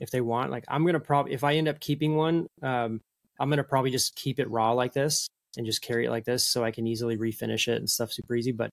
[0.00, 3.00] if they want, like I'm gonna probably if I end up keeping one, um,
[3.38, 6.44] I'm gonna probably just keep it raw like this and just carry it like this
[6.44, 8.52] so I can easily refinish it and stuff super easy.
[8.52, 8.70] But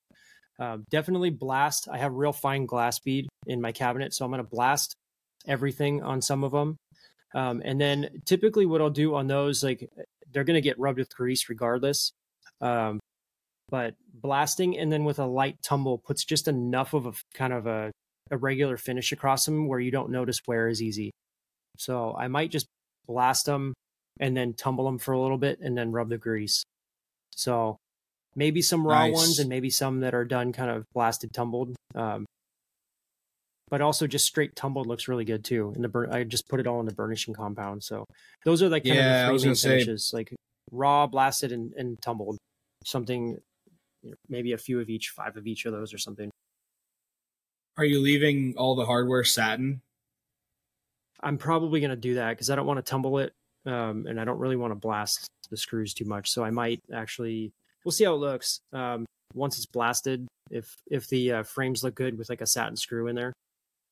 [0.60, 1.88] um, definitely blast.
[1.92, 4.96] I have real fine glass bead in my cabinet, so I'm gonna blast
[5.48, 6.78] everything on some of them.
[7.34, 9.90] Um, and then typically what I'll do on those, like
[10.32, 12.12] they're gonna get rubbed with grease regardless.
[12.62, 13.00] Um,
[13.72, 17.66] but blasting and then with a light tumble puts just enough of a kind of
[17.66, 17.92] a,
[18.30, 21.10] a regular finish across them where you don't notice wear is easy.
[21.78, 22.68] So I might just
[23.08, 23.74] blast them
[24.20, 26.64] and then tumble them for a little bit and then rub the grease.
[27.34, 27.78] So
[28.36, 29.16] maybe some raw Nice.
[29.16, 31.76] ones and maybe some that are done kind of blasted tumbled.
[31.96, 32.26] Um,
[33.70, 35.72] but also just straight tumbled looks really good too.
[35.76, 37.84] And the bur- I just put it all in the burnishing compound.
[37.84, 38.06] So
[38.44, 40.34] those are like kind Yeah, of the three main say- finishes, like
[40.72, 42.38] raw, blasted, and, and tumbled.
[42.86, 43.38] Something,
[44.04, 46.30] you know, maybe a few of each, five of each of those or something.
[47.78, 49.82] Are you leaving all the hardware satin?
[51.24, 53.32] I'm probably going to do that because I don't want to tumble it,
[53.66, 56.30] um, and I don't really want to blast the screws too much.
[56.32, 57.52] So I might actually.
[57.84, 60.28] We'll see how it looks um, once it's blasted.
[60.50, 63.34] If if the uh, frames look good with like a satin screw in there,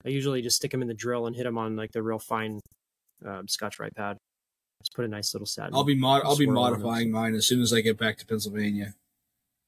[0.05, 2.19] I usually just stick them in the drill and hit them on like the real
[2.19, 2.59] fine
[3.25, 4.17] um, Scotch-Brite pad.
[4.81, 5.73] Just put a nice little satin.
[5.73, 6.81] I'll be mod- I'll be swirl on those.
[6.81, 8.93] modifying mine as soon as I get back to Pennsylvania.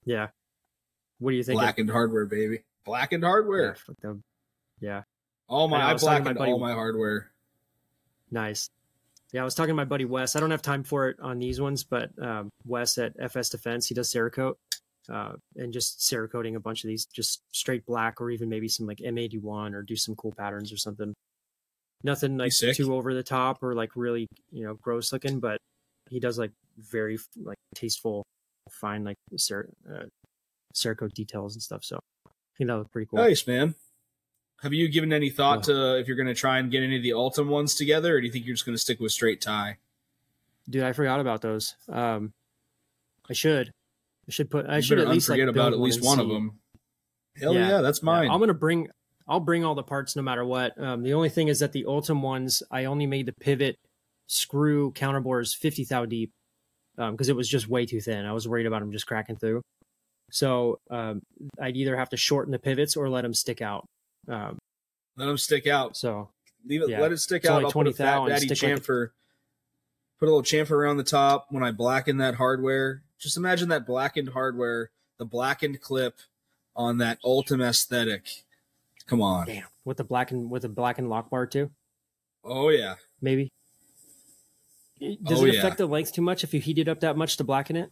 [0.05, 0.27] Yeah.
[1.19, 1.59] What do you think?
[1.59, 2.63] Blackened hardware, baby.
[2.85, 3.77] Blackened hardware.
[4.03, 4.13] Yeah,
[4.79, 5.03] yeah.
[5.47, 7.31] All my I I, was talking to my blackened buddy- all my hardware.
[8.31, 8.69] Nice.
[9.33, 10.35] Yeah, I was talking to my buddy Wes.
[10.35, 13.87] I don't have time for it on these ones, but um, Wes at FS Defense,
[13.87, 14.55] he does Cerakote
[15.09, 18.87] uh, and just Cerakoting a bunch of these, just straight black or even maybe some
[18.87, 21.13] like M81 or do some cool patterns or something.
[22.03, 25.59] Nothing like too over the top or like really, you know, gross looking, but
[26.09, 28.23] he does like very like tasteful,
[28.69, 30.03] fine like Cer- uh,
[30.73, 31.83] Cerakote details and stuff.
[31.83, 33.19] So I think that look pretty cool.
[33.19, 33.75] Nice, man.
[34.61, 37.03] have you given any thought to if you're going to try and get any of
[37.03, 39.41] the Ultem ones together, or do you think you're just going to stick with straight
[39.41, 39.77] tie?
[40.69, 41.75] Dude, I forgot about those.
[41.89, 42.33] Um,
[43.29, 43.73] I should.
[44.27, 44.67] I should put.
[44.67, 46.59] I You should at least like, forget about at least and one of them.
[47.39, 47.69] Hell Yeah.
[47.69, 48.29] yeah, that's Yeah, mine.
[48.29, 48.87] I'm gonna bring.
[49.27, 50.79] I'll bring all the parts no matter what.
[50.81, 53.79] Um, the only thing is that the Ultem ones, I only made the pivot
[54.27, 56.31] screw counterbores 50 thou deep
[57.09, 58.25] because it was just way too thin.
[58.25, 59.61] I was worried about them just cracking through.
[60.29, 61.21] So um,
[61.59, 63.85] I'd either have to shorten the pivots or let them stick out.
[64.27, 64.59] Um,
[65.17, 65.97] Let them stick out.
[65.97, 66.29] so
[66.65, 66.89] Leave it.
[66.89, 67.01] Yeah.
[67.01, 67.65] Let it stick It's out.
[67.65, 71.63] I'll put a fat daddy stick like Put a little chamfer around the top when
[71.63, 73.01] I blacken that hardware.
[73.17, 76.19] Just imagine that blackened hardware, the blackened clip
[76.75, 78.43] on that Ultem aesthetic.
[79.07, 79.47] Come on.
[79.47, 81.71] damn, with the black and with the black and lock bar too,
[82.43, 82.95] Oh yeah.
[83.19, 83.49] maybe.
[85.01, 85.59] Does Oh, it yeah.
[85.59, 87.89] affect the length too much if you heat it up that much to blacken it?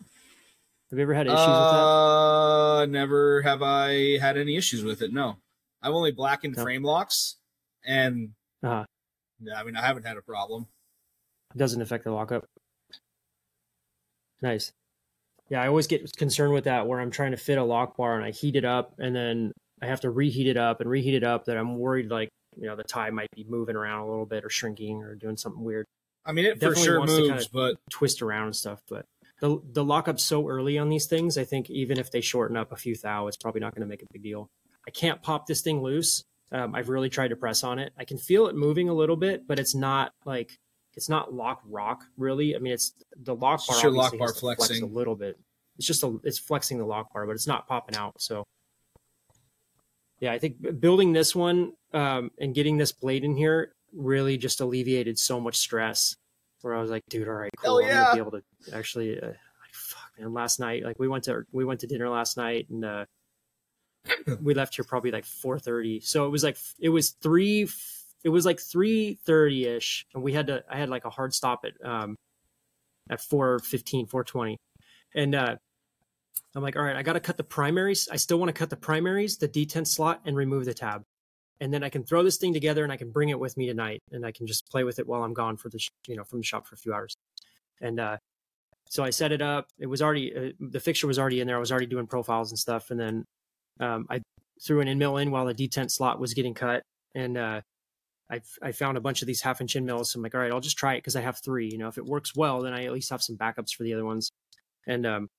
[0.91, 1.86] Have you ever had issues with that?
[1.86, 5.12] Uh, never have I had any issues with it.
[5.12, 5.38] No,
[5.82, 6.63] I've only blackened No.
[6.63, 7.38] frame locks,
[7.84, 8.86] and Uh-huh.
[9.39, 10.67] yeah, I mean I haven't had a problem.
[11.56, 12.45] It doesn't affect the lockup.
[14.41, 14.72] Nice.
[15.50, 18.15] Yeah, I always get concerned with that where I'm trying to fit a lock bar
[18.15, 21.15] and I heat it up and then I have to reheat it up and reheat
[21.15, 24.10] it up that I'm worried like, you know, the tie might be moving around a
[24.10, 25.86] little bit or shrinking or doing something weird.
[26.25, 29.05] I mean, it for sure moves, kinda- but Twist around and stuff, but
[29.41, 32.71] the the lockup's so early on these things, I think even if they shorten up
[32.71, 34.49] a few thou, it's probably not going to make a big deal.
[34.88, 36.23] I can't pop this thing loose.
[36.51, 37.93] Um, I've really tried to press on it.
[37.97, 40.58] I can feel it moving a little bit, but it's not like
[40.95, 42.55] it's not lock rock really.
[42.55, 43.82] I mean, it's the lock bar.
[43.82, 44.84] your lock bar to flex flexing.
[44.84, 45.39] a little bit.
[45.77, 48.19] It's just a it's flexing the lock bar, but it's not popping out.
[48.19, 48.43] So
[50.19, 54.62] yeah, I think building this one um, and getting this blade in here really just
[54.62, 56.15] alleviated so much stress.
[56.62, 57.82] Where I was like, dude, all right, cool.
[57.82, 58.43] Hell I'm gonna be able to
[58.75, 59.19] actually.
[59.19, 60.34] Uh, like, fuck, man.
[60.34, 63.06] Last night, like we went to we went to dinner last night, and uh,
[64.41, 66.02] we left here probably like four thirty.
[66.02, 67.67] So it was like it was three.
[68.25, 70.63] It was like three thirty ish, and we had to.
[70.69, 72.17] I had like a hard stop at um
[73.10, 74.58] at 415 420
[75.15, 75.56] and uh
[76.56, 78.78] i'm like all right i gotta cut the primaries i still want to cut the
[78.78, 81.04] primaries the detent slot and remove the tab
[81.60, 83.67] and then i can throw this thing together and i can bring it with me
[83.67, 86.15] tonight and i can just play with it while i'm gone for the sh- you
[86.15, 87.15] know from the shop for a few hours
[87.82, 88.17] and uh
[88.89, 91.58] so i set it up it was already uh, the fixture was already in there
[91.58, 93.26] i was already doing profiles and stuff and then
[93.80, 94.19] um i
[94.65, 96.84] threw an end mill in while the detent slot was getting cut
[97.15, 97.62] and uh
[98.32, 100.12] I, I found a bunch of these half inch end mills.
[100.12, 101.67] So I'm like, all right, I'll just try it because I have three.
[101.67, 103.93] You know, if it works well, then I at least have some backups for the
[103.93, 104.32] other ones.
[104.86, 105.30] And um,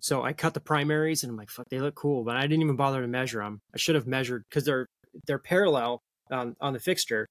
[0.00, 2.62] so I cut the primaries, and I'm like, fuck, they look cool, but I didn't
[2.62, 3.60] even bother to measure them.
[3.74, 4.86] I should have measured because they're
[5.26, 7.26] they're parallel on on the fixture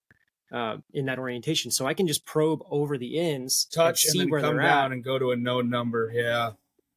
[0.52, 4.12] uh, in that orientation, so I can just probe over the ends, touch and and
[4.14, 4.92] see then where come they're down at.
[4.94, 6.12] and go to a known number.
[6.14, 6.52] Yeah.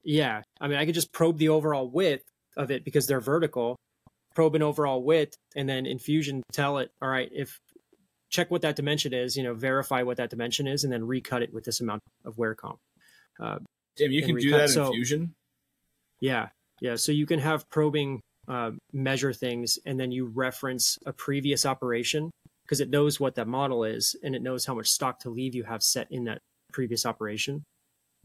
[0.08, 2.22] Yeah, I mean, I could just probe the overall width
[2.56, 3.76] of it because they're vertical.
[4.36, 7.58] Probe an overall width, and then in Fusion tell it, all right, if
[8.30, 11.42] check what that dimension is, you know, verify what that dimension is, and then recut
[11.42, 12.78] it with this amount of wear comp.
[13.40, 13.58] Uh,
[13.96, 15.34] Damn, you And can do that in so- Fusion.
[16.20, 16.48] yeah,
[16.80, 16.96] yeah.
[16.96, 22.30] So you can have probing uh, measure things, and then you reference a previous operation
[22.64, 25.54] because it knows what that model is, and it knows how much stock to leave
[25.54, 26.40] you have set in that
[26.72, 27.64] previous operation.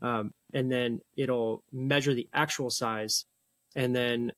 [0.02, 3.26] Um, and then it'll measure the actual size,
[3.76, 4.32] and then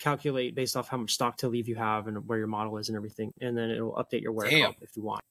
[0.00, 2.88] calculate based off how much stock to leave you have and where your model is
[2.88, 5.22] and everything, and then it'll update your wear comp if you want.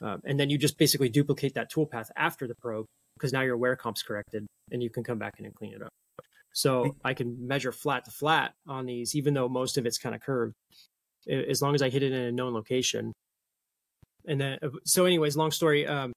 [0.00, 3.56] Um, and then you just basically duplicate that toolpath after the probe because now your
[3.56, 5.92] wear comp's corrected, and you can come back in and clean it up.
[6.58, 10.12] So I can measure flat to flat on these, even though most of it's kind
[10.12, 10.56] of curved,
[11.28, 13.12] as long as I hit it in a known location.
[14.26, 15.86] And then, uh, so anyways, long story.
[15.86, 16.12] Um,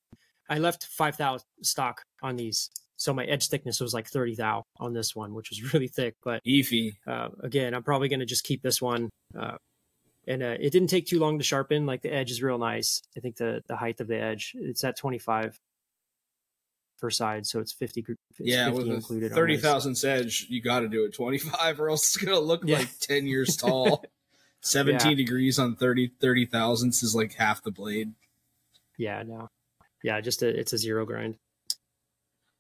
[0.50, 4.64] I left five thou stock on these, so my edge thickness was like thirty thou
[4.80, 6.16] on this one, which was really thick.
[6.24, 6.96] But Eefy.
[7.06, 9.12] uh, again, I'm probably going to just keep this one.
[9.38, 9.58] Uh,
[10.28, 11.86] and uh, it didn't take too long to sharpen.
[11.86, 13.04] Like the edge is real nice.
[13.16, 15.56] I think the the height of the edge it's at 25
[17.02, 18.06] per side, so it's 50.
[18.08, 19.32] It's Yeah, 50 with included.
[19.34, 22.62] thirty thousand edge, you got to do it twenty five, or else it's gonna look
[22.64, 22.78] Yeah.
[22.80, 24.06] like ten years tall.
[24.62, 28.14] Seventeen degrees on 30 30 thousandths is like half the blade.
[28.98, 29.48] Yeah, no.
[30.04, 31.36] Yeah, just a, it's a zero grind.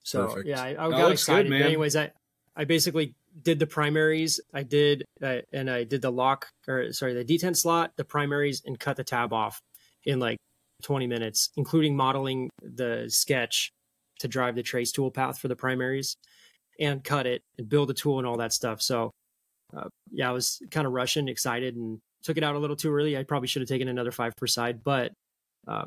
[0.03, 0.47] So Perfect.
[0.47, 1.49] yeah, I, I got good, excited.
[1.49, 1.61] Man.
[1.61, 2.11] anyways, I
[2.55, 4.39] I basically did the primaries.
[4.53, 8.63] I did uh, and I did the lock or sorry the detent slot, the primaries,
[8.65, 9.61] and cut the tab off
[10.03, 10.37] in like
[10.83, 13.71] 20 minutes, including modeling the sketch
[14.21, 16.15] to drive the trace tool path for the primaries,
[16.79, 18.81] and cut it and build a tool and all that stuff.
[18.81, 19.11] So
[19.75, 22.93] uh, yeah, I was kind of rushing, excited, and took it out a little too
[22.93, 23.17] early.
[23.17, 25.11] I probably should have taken another five per side, but
[25.67, 25.85] uh,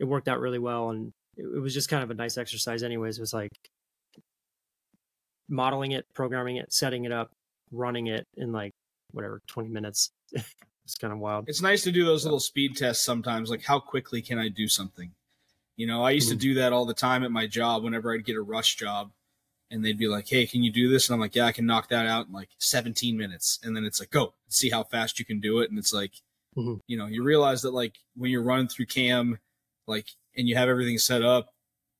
[0.00, 2.82] it worked out really well, and it, it was just kind of a nice exercise.
[2.82, 3.50] Anyways, it was like
[5.48, 7.30] modeling it, programming it, setting it up,
[7.70, 8.72] running it in like
[9.12, 10.10] whatever twenty minutes.
[10.32, 11.48] it's kind of wild.
[11.48, 14.68] It's nice to do those little speed tests sometimes, like how quickly can I do
[14.68, 15.10] something?
[15.76, 16.38] You know, I used mm-hmm.
[16.38, 19.10] to do that all the time at my job whenever I'd get a rush job
[19.70, 21.08] and they'd be like, Hey, can you do this?
[21.08, 23.58] And I'm like, Yeah, I can knock that out in like 17 minutes.
[23.62, 25.70] And then it's like, Go see how fast you can do it.
[25.70, 26.12] And it's like,
[26.56, 26.76] mm-hmm.
[26.86, 29.38] you know, you realize that like when you're running through cam,
[29.86, 31.54] like, and you have everything set up,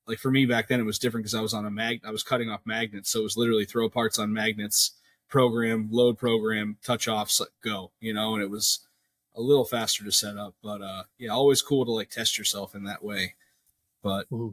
[0.07, 2.11] like for me back then, it was different because I was on a mag, I
[2.11, 3.09] was cutting off magnets.
[3.09, 4.93] So it was literally throw parts on magnets
[5.29, 8.87] program, load program, touch offs, go, you know, and it was
[9.35, 10.55] a little faster to set up.
[10.63, 13.35] But uh, yeah, always cool to like test yourself in that way.
[14.03, 14.49] But mm-hmm.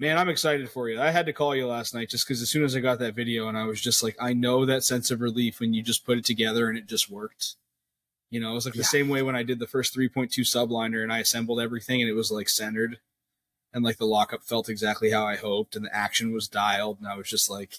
[0.00, 1.00] man, I'm excited for you.
[1.00, 3.14] I had to call you last night just because as soon as I got that
[3.14, 6.04] video and I was just like, I know that sense of relief when you just
[6.04, 7.56] put it together and it just worked.
[8.30, 8.80] You know, it was like yeah.
[8.80, 12.10] the same way when I did the first 3.2 subliner and I assembled everything and
[12.10, 12.98] it was like centered
[13.72, 17.08] and like the lockup felt exactly how I hoped and the action was dialed and
[17.08, 17.76] I was just like,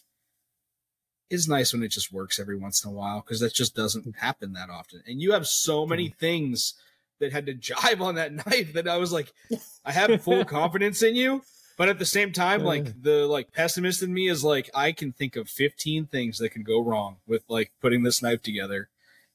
[1.30, 4.16] it's nice when it just works every once in a while because that just doesn't
[4.18, 5.04] happen that often.
[5.06, 6.74] And you have so many things
[7.20, 9.34] that had to jive on that knife that I was like,
[9.86, 11.42] I have full confidence in you.
[11.78, 15.14] But at the same time, like the like pessimist in me is like, I can
[15.14, 18.90] think of 15 things that can go wrong with like putting this knife together.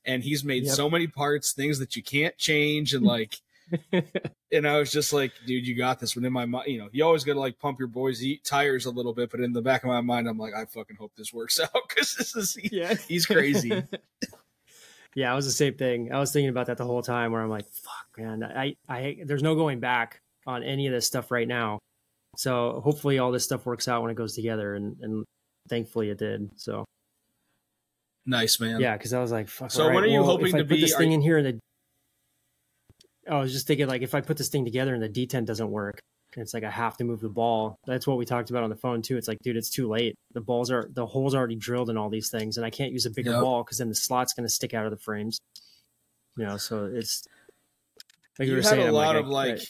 [0.05, 0.75] And he's made yep.
[0.75, 3.41] so many parts, things that you can't change, and like
[4.53, 6.15] and I was just like, dude, you got this.
[6.15, 8.45] But in my mind, you know, you always got to like pump your boys' eat
[8.45, 9.31] tires a little bit.
[9.31, 11.71] But in the back of my mind, I'm like, I fucking hope this works out
[11.89, 13.83] because this is he, yeah, he's crazy.
[15.15, 16.13] Yeah, it was the same thing.
[16.13, 17.33] I was thinking about that the whole time.
[17.33, 21.07] Where I'm like, fuck, man, I, I, there's no going back on any of this
[21.07, 21.79] stuff right now.
[22.37, 25.25] So hopefully all this stuff works out when it goes together, and and
[25.69, 26.51] thankfully it did.
[26.57, 26.85] So
[28.27, 28.81] nice, man.
[28.81, 29.71] Yeah, because I was like, fuck.
[29.71, 30.81] So right, when are you well, hoping to put be?
[30.81, 31.59] This thing in here in the
[33.31, 35.71] I was just thinking like if I put this thing together and the detent doesn't
[35.71, 36.01] work,
[36.35, 37.79] and it's like I have to move the ball.
[37.87, 39.17] That's what we talked about on the phone too.
[39.17, 40.17] It's like, dude, it's too late.
[40.33, 43.07] The balls are the holes already drilled in all these things, and I can't use
[43.07, 43.41] a bigger yep.
[43.41, 45.41] ball because then the slot's going to stick out of the frames.
[46.37, 47.27] You know, so it's
[48.39, 49.69] like you, you were saying, a I'm lot like, of like right.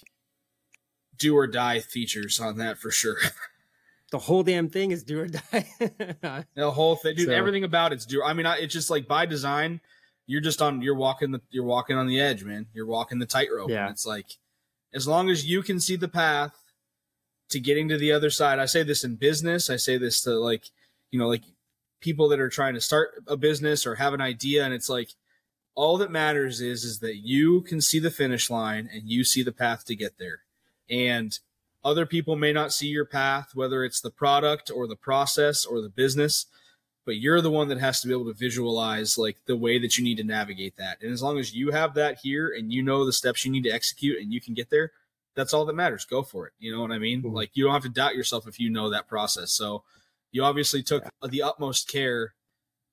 [1.18, 3.18] do or die features on that for sure.
[4.10, 5.66] the whole damn thing is do or die.
[6.54, 7.26] the whole thing, dude.
[7.26, 8.22] So, everything about it's do.
[8.22, 9.80] I mean, I, it's just like by design
[10.26, 12.66] you're just on you're walking the you're walking on the edge, man.
[12.72, 13.70] You're walking the tightrope.
[13.70, 13.84] Yeah.
[13.84, 14.38] And it's like
[14.94, 16.52] as long as you can see the path
[17.50, 18.58] to getting to the other side.
[18.58, 19.68] I say this in business.
[19.68, 20.64] I say this to like,
[21.10, 21.42] you know, like
[22.00, 25.10] people that are trying to start a business or have an idea and it's like
[25.74, 29.42] all that matters is is that you can see the finish line and you see
[29.42, 30.40] the path to get there.
[30.88, 31.36] And
[31.82, 35.80] other people may not see your path, whether it's the product or the process or
[35.80, 36.46] the business
[37.04, 39.98] but you're the one that has to be able to visualize like the way that
[39.98, 40.98] you need to navigate that.
[41.02, 43.64] And as long as you have that here and you know the steps you need
[43.64, 44.92] to execute and you can get there,
[45.34, 46.04] that's all that matters.
[46.04, 46.52] Go for it.
[46.58, 47.22] You know what I mean?
[47.22, 47.34] Mm-hmm.
[47.34, 49.52] Like you don't have to doubt yourself if you know that process.
[49.52, 49.82] So
[50.32, 51.28] you obviously took yeah.
[51.28, 52.34] the utmost care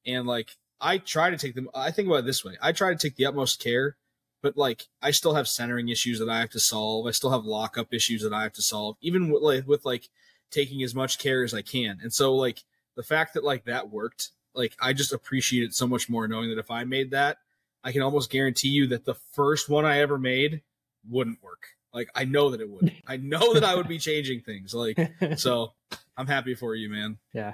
[0.05, 2.57] and like I try to take them I think about it this way.
[2.61, 3.95] I try to take the utmost care,
[4.41, 7.07] but like I still have centering issues that I have to solve.
[7.07, 10.09] I still have lockup issues that I have to solve, even with like, with like
[10.49, 11.99] taking as much care as I can.
[12.01, 12.63] And so like
[12.95, 16.49] the fact that like that worked, like I just appreciate it so much more knowing
[16.49, 17.37] that if I made that,
[17.83, 20.61] I can almost guarantee you that the first one I ever made
[21.09, 21.63] wouldn't work.
[21.93, 22.93] Like I know that it would.
[23.07, 24.73] I know that I would be changing things.
[24.73, 24.97] Like
[25.37, 25.73] so
[26.17, 27.17] I'm happy for you, man.
[27.33, 27.53] Yeah.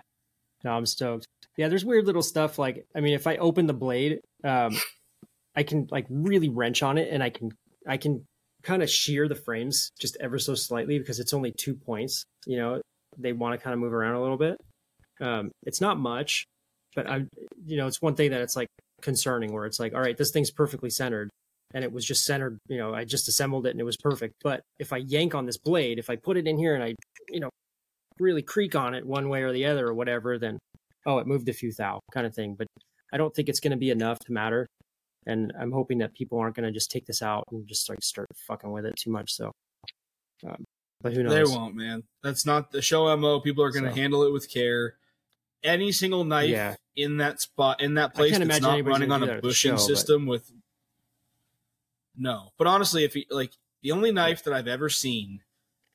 [0.64, 1.28] No, I'm stoked.
[1.56, 4.78] Yeah, there's weird little stuff like I mean, if I open the blade, um
[5.56, 7.52] I can like really wrench on it and I can
[7.88, 8.26] I can
[8.64, 12.26] kind of shear the frames just ever so slightly because it's only two points.
[12.46, 12.82] You know,
[13.18, 14.60] they want to kind of move around a little bit.
[15.20, 16.46] Um, it's not much,
[16.96, 17.26] but I,
[17.66, 18.68] you know, it's one thing that it's like
[19.02, 21.30] concerning where it's like, all right, this thing's perfectly centered
[21.74, 24.36] and it was just centered, you know, I just assembled it and it was perfect.
[24.44, 26.96] But if I yank on this blade, if I put it in here and I,
[27.30, 27.50] you know,
[28.20, 30.58] really creak on it one way or the other or whatever, then,
[31.06, 32.56] oh, it moved a few thou kind of thing.
[32.58, 32.68] But
[33.14, 34.66] I don't think it's going to be enough to matter.
[35.26, 38.02] And I'm hoping that people aren't going to just take this out and just like
[38.02, 39.34] start fucking with it too much.
[39.34, 39.52] So,
[40.48, 40.64] um,
[41.02, 41.34] but who knows?
[41.34, 42.04] They won't, man.
[42.24, 43.42] That's not the show mo.
[43.42, 43.96] People are going to so.
[43.96, 44.96] handle it with care
[45.64, 46.76] any single knife yeah.
[46.96, 50.32] in that spot in that place that's not running on a bushing show, system but...
[50.32, 50.52] with
[52.18, 55.42] no but honestly if you like the only knife that i've ever seen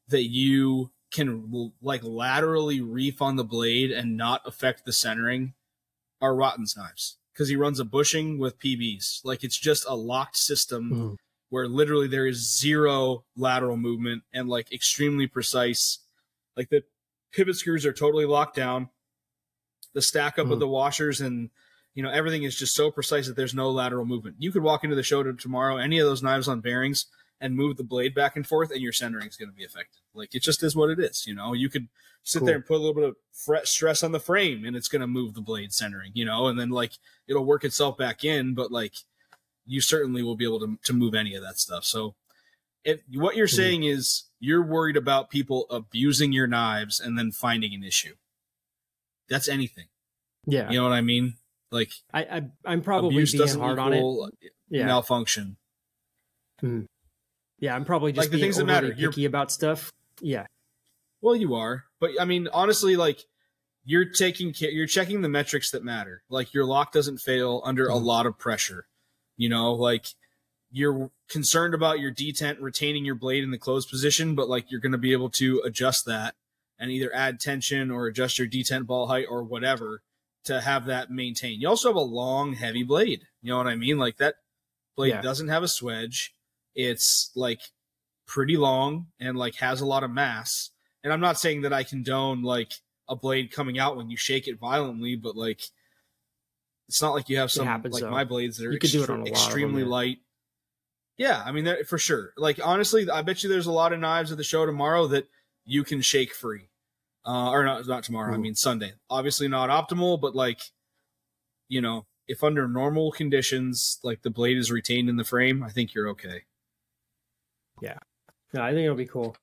[0.08, 5.54] that you can like laterally reef on the blade and not affect the centering
[6.20, 10.36] are rotten's knives because he runs a bushing with pbs like it's just a locked
[10.36, 11.16] system mm.
[11.50, 15.98] where literally there is zero lateral movement and like extremely precise
[16.56, 16.82] like the
[17.32, 18.88] pivot screws are totally locked down
[19.94, 20.52] the stack up mm.
[20.52, 21.50] of the washers and
[21.94, 24.36] you know everything is just so precise that there's no lateral movement.
[24.38, 27.06] You could walk into the show tomorrow, any of those knives on bearings,
[27.40, 30.00] and move the blade back and forth, and your centering is going to be affected.
[30.14, 31.26] Like it just is what it is.
[31.26, 31.88] You know, you could
[32.22, 32.46] sit cool.
[32.46, 35.00] there and put a little bit of fret stress on the frame, and it's going
[35.00, 36.12] to move the blade centering.
[36.14, 36.92] You know, and then like
[37.28, 38.94] it'll work itself back in, but like
[39.66, 41.84] you certainly will be able to to move any of that stuff.
[41.84, 42.14] So,
[42.84, 47.74] if what you're saying is you're worried about people abusing your knives and then finding
[47.74, 48.14] an issue.
[49.28, 49.86] That's anything.
[50.46, 51.34] Yeah, You know what I mean?
[51.70, 54.52] Like I, I I'm probably abuse being doesn't hard on it.
[54.68, 55.56] Yeah, malfunction.
[56.62, 58.88] yeah, I'm probably just Like the being things that matter.
[58.88, 59.92] You're- picky about stuff.
[60.20, 60.46] Yeah,
[61.20, 63.24] Well, you are, but I mean, honestly, like
[63.84, 66.22] you're taking care, you're checking the metrics that matter.
[66.28, 68.04] Like your lock doesn't fail under a Mhm.
[68.04, 68.86] lot of pressure.
[69.36, 70.06] You know, like
[70.70, 74.80] you're concerned about your detent retaining your blade in the closed position, but like you're
[74.80, 76.34] going to be able to adjust that
[76.82, 80.02] and either add tension or adjust your detent ball height or whatever
[80.44, 81.62] to have that maintained.
[81.62, 83.22] You also have a long, heavy blade.
[83.40, 83.98] You know what I mean?
[83.98, 84.34] Like that
[84.96, 85.22] blade Yeah.
[85.22, 86.30] doesn't have a swedge.
[86.74, 87.60] It's like
[88.26, 90.70] pretty long and like has a lot of mass.
[91.04, 92.72] And I'm not saying that I condone like
[93.08, 95.60] a blade coming out when you shake it violently, but like
[96.88, 98.10] it's not like you have some happens, like though.
[98.10, 100.18] my blades that are You could do it extre- a them, extremely light.
[101.16, 102.32] Yeah, I mean that for sure.
[102.36, 105.28] Like honestly, I bet you there's a lot of knives at the show tomorrow that
[105.64, 106.68] you can shake free.
[107.24, 108.94] Uh, or not not tomorrow, I mean Sunday.
[109.08, 110.60] Obviously not optimal, but like
[111.68, 115.70] you know, if under normal conditions, like the blade is retained in the frame, I
[115.70, 116.42] think you're okay.
[117.80, 117.98] Yeah,
[118.52, 119.36] no, I think it'll be cool.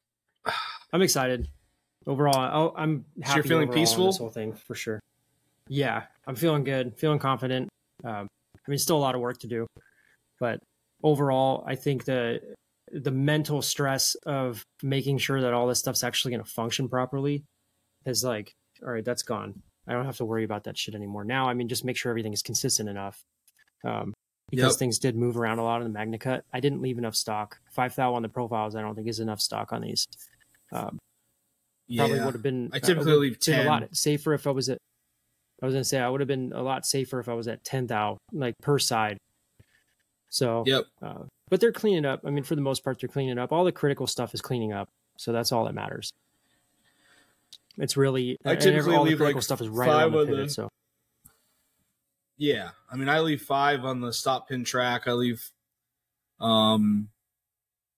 [0.94, 1.48] I'm excited.
[2.08, 3.38] Overall, I- I'm happy.
[3.38, 4.08] you're feeling peaceful?
[4.08, 5.00] This whole thing for sure.
[5.68, 6.98] Yeah, I'm feeling good.
[6.98, 7.70] Feeling confident.
[8.04, 9.68] Um, I mean, still a lot of work to do,
[10.40, 10.60] but
[11.04, 12.40] overall, I think the
[12.92, 17.44] the mental stress of making sure that all this stuff's actually going to function properly
[18.06, 19.62] is like, all right, that's gone.
[19.88, 21.24] I don't have to worry about that shit anymore.
[21.24, 23.24] Now, I mean, just make sure everything is consistent enough.
[23.84, 24.14] Um,
[24.52, 24.80] because Yep.
[24.80, 26.42] things did move around a lot in the MagnaCut.
[26.54, 27.60] I didn't leave enough stock.
[27.72, 30.08] Five thou on the profiles, I don't think is enough stock on these.
[30.72, 30.98] Um,
[31.96, 32.70] probably would have been.
[32.74, 33.66] I typically would leave 10.
[33.66, 34.78] a lot safer if I was at.
[35.62, 37.64] I was gonna say I would have been a lot safer if I was at
[37.64, 39.18] ten thou like per side.
[40.30, 40.86] So, Yep.
[41.02, 42.22] uh, but they're cleaning up.
[42.26, 43.52] I mean, for the most part, they're cleaning up.
[43.52, 44.88] All the critical stuff is cleaning up,
[45.18, 46.12] so that's all that matters.
[47.80, 50.50] It's really I typically all the leave, like, stuff is right five the of the-
[50.50, 50.70] So
[52.38, 55.08] Yeah, I mean, I leave five on the stop pin track.
[55.08, 55.50] I leave,
[56.40, 57.10] um,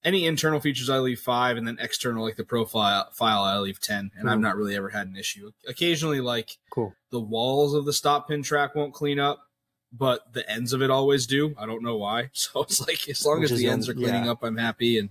[0.03, 3.79] any internal features I leave five, and then external like the profile file I leave
[3.79, 4.09] ten.
[4.15, 4.41] And I've Mhm.
[4.41, 5.51] not really ever had an issue.
[5.67, 6.95] Occasionally, like cool.
[7.11, 9.47] the walls of the stop pin track won't clean up,
[9.91, 11.53] but the ends of it always do.
[11.57, 12.31] I don't know why.
[12.33, 14.31] So it's like as long Which as the the ends are cleaning yeah.
[14.31, 14.97] up, I'm happy.
[14.97, 15.09] And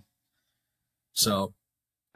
[1.12, 1.54] so,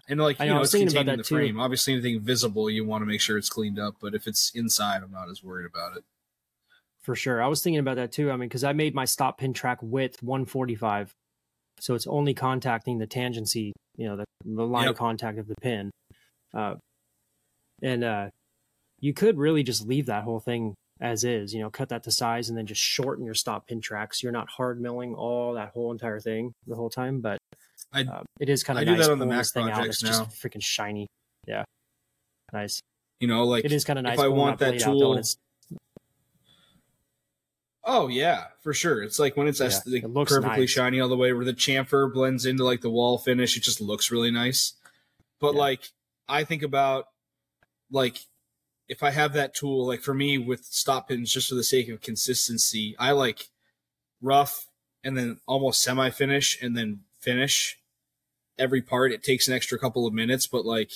[0.09, 1.35] and like you know, I know, was it's thinking about contained in that the too.
[1.37, 1.61] frame.
[1.61, 3.97] Obviously, anything visible, you want to make sure it's cleaned up.
[4.01, 6.05] But if it's inside, I'm not as worried about it.
[7.03, 7.43] For sure.
[7.43, 8.31] I was thinking about that too.
[8.31, 11.13] I mean, because I made my stop pin track width 145.
[11.81, 14.93] So it's only contacting the tangency, you know, the, the line Yep.
[14.93, 15.91] of contact of the pin.
[16.55, 16.77] Uh,
[17.83, 18.29] and uh,
[19.01, 22.11] you could really just leave that whole thing as is, you know, cut that to
[22.11, 24.21] size and then just shorten your stop pin tracks.
[24.21, 27.21] So you're not hard milling all that whole entire thing the whole time.
[27.21, 27.39] But
[27.95, 28.91] I- uh, it is kind of nice.
[28.91, 29.87] I of do that on the Mac thing out.
[29.87, 30.27] It's just now.
[30.27, 31.07] freaking shiny.
[31.47, 31.65] Yeah.
[32.53, 32.81] Nice.
[33.21, 34.19] You know, like It is kind of nice.
[34.19, 35.23] if I want that tool,
[37.87, 39.03] Oh yeah, for sure.
[39.03, 40.71] It's like when it's Yeah, aesthetic- it looks perfectly nice.
[40.71, 43.57] shiny all the way, where the chamfer blends into like the wall finish.
[43.57, 44.73] It just looks really nice.
[45.39, 45.61] But Yeah.
[45.61, 45.89] like,
[46.27, 47.09] I think about
[47.91, 48.27] like
[48.89, 51.89] if I have that tool, like for me with stop pins, just for the sake
[51.89, 53.51] of consistency, I like
[54.21, 54.69] rough
[55.03, 57.79] and then almost semi finish and then finish
[58.59, 59.13] every part.
[59.13, 60.93] It takes an extra couple of minutes, but like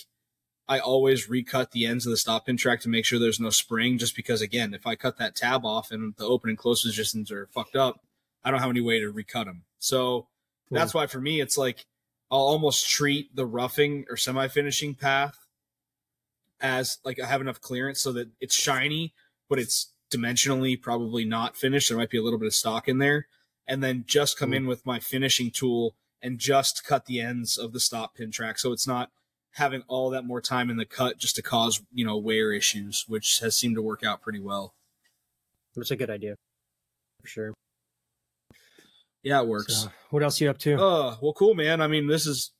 [0.69, 3.51] I always recut the ends of the stop pin track to make sure there's no
[3.51, 3.99] spring.
[3.99, 7.31] Just because, again, if I cut that tab off and the open and close positions
[7.31, 8.01] are fucked up,
[8.45, 9.63] I don't have any way to recut them.
[9.79, 10.27] So
[10.71, 11.87] that's why for me, it's like
[12.31, 15.47] I'll almost treat the roughing or semi finishing path
[16.61, 19.15] as like I have enough clearance so that it's shiny,
[19.49, 21.89] but it's dimensionally probably not finished.
[21.89, 23.27] There might be a little bit of stock in there.
[23.67, 27.73] And then just come in with my finishing tool and just cut the ends of
[27.73, 28.59] the stop pin track.
[28.59, 29.11] So it's not
[29.53, 33.05] having all that more time in the cut just to cause, you know, wear issues,
[33.09, 34.75] which has seemed to work out pretty well.
[35.75, 36.35] That's a good idea.
[37.23, 37.55] For sure.
[39.23, 39.83] Yeah, it works.
[39.83, 40.75] So, what else you up to?
[40.75, 41.81] Uh, well, cool, man.
[41.81, 42.53] I mean, this is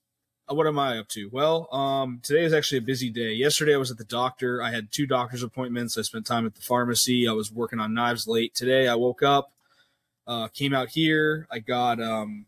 [0.51, 1.29] uh, what am I up to?
[1.33, 3.33] Well, um, today is actually a busy day.
[3.33, 4.63] Yesterday, I was at the doctor.
[4.63, 5.97] I had two doctor's appointments.
[5.97, 7.29] I spent time at the pharmacy.
[7.29, 8.89] I was working on knives late today.
[8.89, 9.53] I woke up,
[10.27, 11.47] uh, came out here.
[11.51, 12.47] I got um,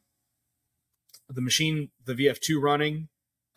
[1.35, 3.09] the machine, the VF2 running.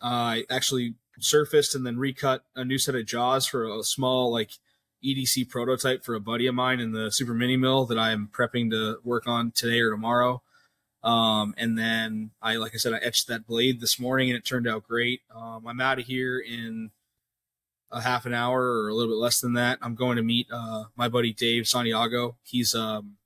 [0.02, 4.32] Uh, I actually surfaced and then recut a new set of jaws for a small
[4.32, 4.50] like
[5.04, 8.30] EDC prototype for a buddy of mine in the super mini mill that I am
[8.32, 10.42] prepping to work on today or tomorrow.
[11.02, 14.44] Um, and then I, like I said, I etched that blade this morning and it
[14.44, 15.20] turned out great.
[15.34, 16.90] Um, I'm out of here in
[17.90, 19.78] a half an hour or a little bit less than that.
[19.82, 22.36] I'm going to meet uh, my buddy Dave Santiago.
[22.42, 23.16] He's um,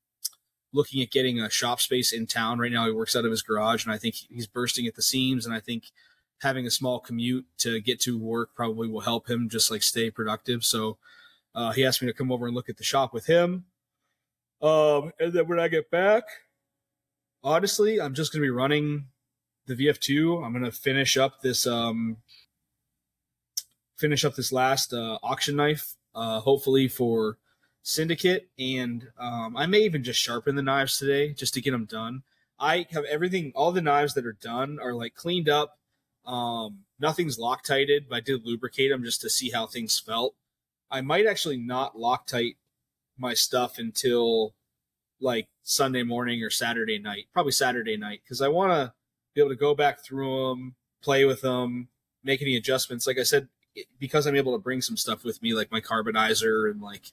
[0.73, 2.59] looking at getting a shop space in town.
[2.59, 5.03] Right now, he works out of his garage, and I think he's bursting at the
[5.03, 5.47] seams.
[5.47, 5.85] And I think
[6.41, 10.11] having a small commute to get to work probably will help him just like stay
[10.11, 10.65] productive.
[10.65, 10.99] So
[11.55, 13.65] uh, he asked me to come over and look at the shop with him.
[14.61, 16.25] Um, and then when I get back,
[17.43, 19.07] honestly, I'm just going to be running
[19.67, 20.45] the VF2.
[20.45, 22.19] I'm going to finish up this um,
[23.97, 27.39] finish up this last uh, auction knife, uh, hopefully for
[27.83, 31.87] Syndicate, and um, I may even just sharpen the knives today just to get them
[31.87, 32.23] done.
[32.59, 35.79] I have everything, all the knives that are done are like cleaned up.
[36.27, 40.35] Um, nothing's Loctited, but I did lubricate them just to see how things felt.
[40.91, 42.57] I might actually not Loctite
[43.17, 44.55] my stuff until
[45.21, 48.93] like Sunday morning or Saturday night, probably Saturday night, because I want to
[49.35, 51.89] be able to go back through them, play with them,
[52.23, 53.07] make any adjustments.
[53.07, 53.49] Like I said,
[53.99, 57.13] because I'm able to bring some stuff with me, like my carbonizer and like,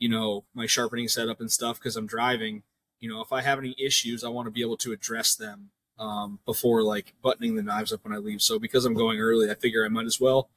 [0.00, 2.64] you know, my sharpening setup and stuff, because I'm driving.
[2.98, 5.70] You know, if I have any issues, I want to be able to address them
[5.98, 8.42] um, before like buttoning the knives up when I leave.
[8.42, 10.50] So because I'm going early, I figure I might as well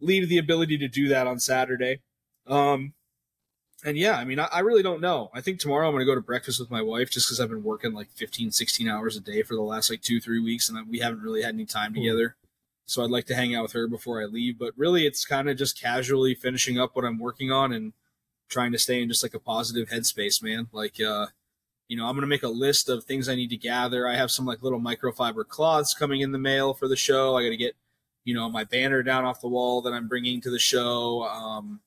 [0.00, 2.00] leave the ability to do that on Saturday.
[2.46, 2.94] Um,
[3.84, 5.30] and yeah, I mean, I, I, really don't know.
[5.34, 7.50] I think tomorrow I'm going to go to breakfast with my wife just because I've
[7.50, 10.68] been working like 15, 16 hours a day for the last like two, three weeks,
[10.68, 12.36] and we haven't really had any time together.
[12.86, 14.58] So I'd like to hang out with her before I leave.
[14.58, 17.92] But really, it's kind of just casually finishing up what I'm working on and
[18.48, 20.68] trying to stay in just like a positive headspace, man.
[20.72, 21.26] Like, uh,
[21.88, 24.08] you know, I'm going to make a list of things I need to gather.
[24.08, 27.36] I have some like little microfiber cloths coming in the mail for the show.
[27.36, 27.76] I got to get,
[28.24, 31.24] you know, my banner down off the wall that I'm bringing to the show.
[31.24, 31.80] Um,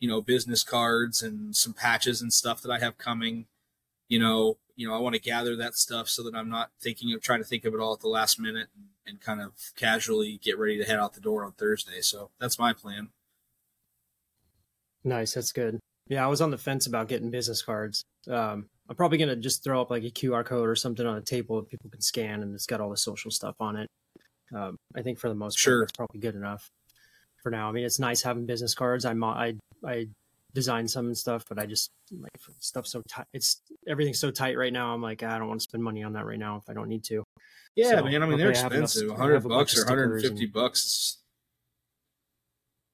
[0.00, 3.46] you know, business cards and some patches and stuff that I have coming.
[4.08, 7.14] You know, you know, I want to gather that stuff so that I'm not thinking
[7.14, 9.52] of trying to think of it all at the last minute and, and kind of
[9.76, 12.00] casually get ready to head out the door on Thursday.
[12.00, 13.10] So that's my plan.
[15.04, 15.80] Nice, that's good.
[16.08, 18.04] Yeah, I was on the fence about getting business cards.
[18.28, 21.22] Um, I'm probably gonna just throw up like a QR code or something on a
[21.22, 23.88] table that people can scan, and it's got all the social stuff on it.
[24.54, 25.78] Um, I think for the most sure.
[25.78, 26.70] part, it's probably good enough
[27.42, 27.68] for now.
[27.68, 29.04] I mean, it's nice having business cards.
[29.04, 29.54] I'm I
[29.86, 30.08] I
[30.54, 32.30] design some and stuff, but I just like
[32.60, 33.26] stuff so tight.
[33.32, 34.92] It's everything's so tight right now.
[34.92, 36.88] I'm like, I don't want to spend money on that right now if I don't
[36.88, 37.24] need to.
[37.76, 38.22] Yeah, so, man.
[38.22, 39.10] I mean, they're expensive.
[39.16, 41.18] hundred bucks or 150 and, bucks.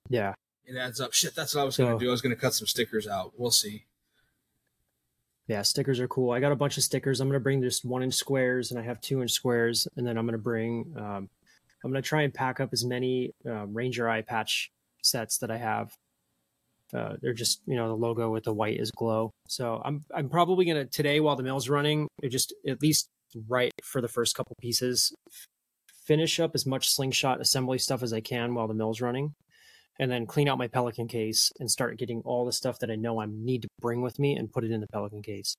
[0.08, 0.34] Yeah,
[0.70, 1.12] it adds up.
[1.12, 2.08] Shit, that's what I was so, going to do.
[2.08, 3.32] I was going to cut some stickers out.
[3.36, 3.84] We'll see.
[5.46, 6.30] Yeah, stickers are cool.
[6.30, 7.20] I got a bunch of stickers.
[7.20, 10.06] I'm going to bring just one inch squares, and I have two inch squares, and
[10.06, 10.94] then I'm going to bring.
[10.96, 11.28] Um,
[11.82, 14.70] I'm going to try and pack up as many uh, Ranger eye patch
[15.02, 15.96] sets that I have
[16.92, 19.32] uh, they're just you know the logo with the white is glow.
[19.48, 23.08] So I'm I'm probably gonna today while the mill's running, just at least
[23.48, 25.14] right for the first couple pieces,
[26.06, 29.34] finish up as much slingshot assembly stuff as I can while the mill's running,
[30.00, 32.96] and then clean out my Pelican case and start getting all the stuff that I
[32.96, 35.54] know I need to bring with me and put it in the Pelican case.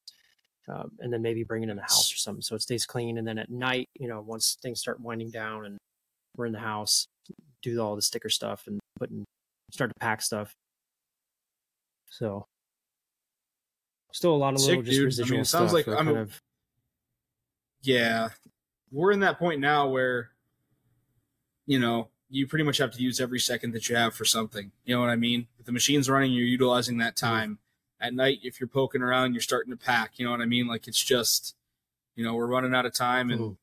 [0.68, 3.18] Um, and then maybe bring it in the house or something so it stays clean.
[3.18, 5.78] And then at night, you know, once things start winding down and
[6.36, 7.08] we're in the house,
[7.62, 9.24] do all the sticker stuff and put in,
[9.72, 10.54] start to pack stuff
[12.12, 12.46] so
[14.12, 15.06] still a lot of Sick, little just dude.
[15.06, 16.39] residual I mean, it sounds like I'm a, of
[17.82, 18.30] yeah.
[18.92, 20.32] We're in that point now where
[21.66, 24.71] you know you pretty much have to use every second that you have for something.
[24.86, 25.47] You know what I mean?
[25.59, 27.51] If the machine's running, you're utilizing that time.
[27.51, 28.07] Mm-hmm.
[28.07, 30.13] At night, if you're poking around, you're starting to pack.
[30.15, 30.67] You know what I mean?
[30.67, 31.55] Like it's just,
[32.15, 33.53] you know, we're running out of time and mm-hmm.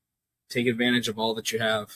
[0.48, 1.94] take advantage of all that you have.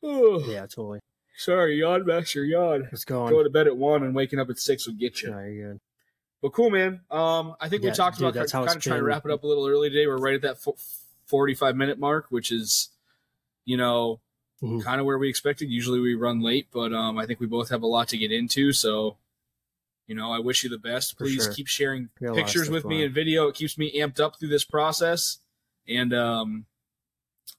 [0.02, 1.00] yeah, totally.
[1.36, 2.88] Sorry, yawn master, yawn.
[2.92, 3.32] It's going.
[3.32, 5.30] Going to bed at one and waking up at six will get you.
[5.30, 5.80] No, you're good.
[6.42, 7.00] But cool, man.
[7.10, 9.42] Um, I think yeah, we talked dude, about kind, of trying to wrap it up
[9.42, 10.06] a little early today.
[10.06, 10.58] We're right at that
[11.26, 12.90] 45 minute mark, which is,
[13.64, 14.20] you know,
[14.62, 14.80] mm-hmm.
[14.80, 15.70] kind of where we expected.
[15.70, 18.32] Usually we run late, but um, I think we both have a lot to get
[18.32, 18.72] into.
[18.72, 19.16] So,
[20.06, 21.16] you know, I wish you the best.
[21.18, 21.52] Please sure.
[21.52, 23.48] keep sharing pictures with me and video.
[23.48, 25.38] It keeps me amped up through this process.
[25.88, 26.66] And um,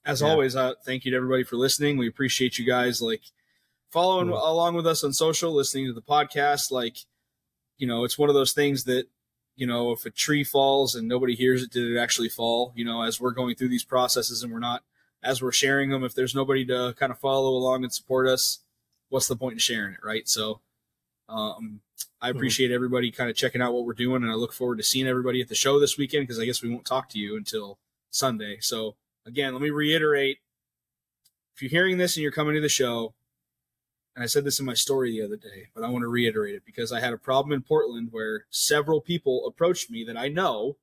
[0.05, 0.27] as yeah.
[0.27, 1.97] always, uh, thank you to everybody for listening.
[1.97, 3.01] We appreciate you guys.
[3.01, 3.21] Like,
[3.91, 4.35] following mm-hmm.
[4.35, 6.71] along with us on social, listening to the podcast.
[6.71, 6.97] Like,
[7.77, 9.07] you know, it's one of those things that,
[9.55, 12.71] you know, if a tree falls and nobody hears it, did it actually fall?
[12.75, 14.83] You know, as we're going through these processes and we're not,
[15.23, 18.59] as we're sharing them, if there's nobody to kind of follow along and support us,
[19.09, 20.27] what's the point in sharing it, right?
[20.27, 20.61] So,
[21.29, 21.81] um,
[22.19, 22.37] I mm-hmm.
[22.37, 25.07] appreciate everybody kind of checking out what we're doing, and I look forward to seeing
[25.07, 27.77] everybody at the show this weekend because I guess we won't talk to you until
[28.09, 28.57] Sunday.
[28.59, 28.95] So,
[29.25, 30.39] again, let me reiterate:
[31.55, 33.13] if you're hearing this and you're coming to the show,
[34.15, 36.55] and I said this in my story the other day, but I want to reiterate
[36.55, 40.27] it because I had a problem in Portland where several people approached me that I
[40.27, 40.77] know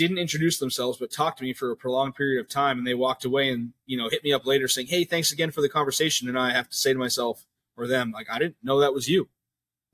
[0.00, 2.94] didn't introduce themselves but talked to me for a prolonged period of time and they
[2.94, 5.68] walked away and you know hit me up later saying hey thanks again for the
[5.68, 7.44] conversation and i have to say to myself
[7.76, 9.28] or them like i didn't know that was you.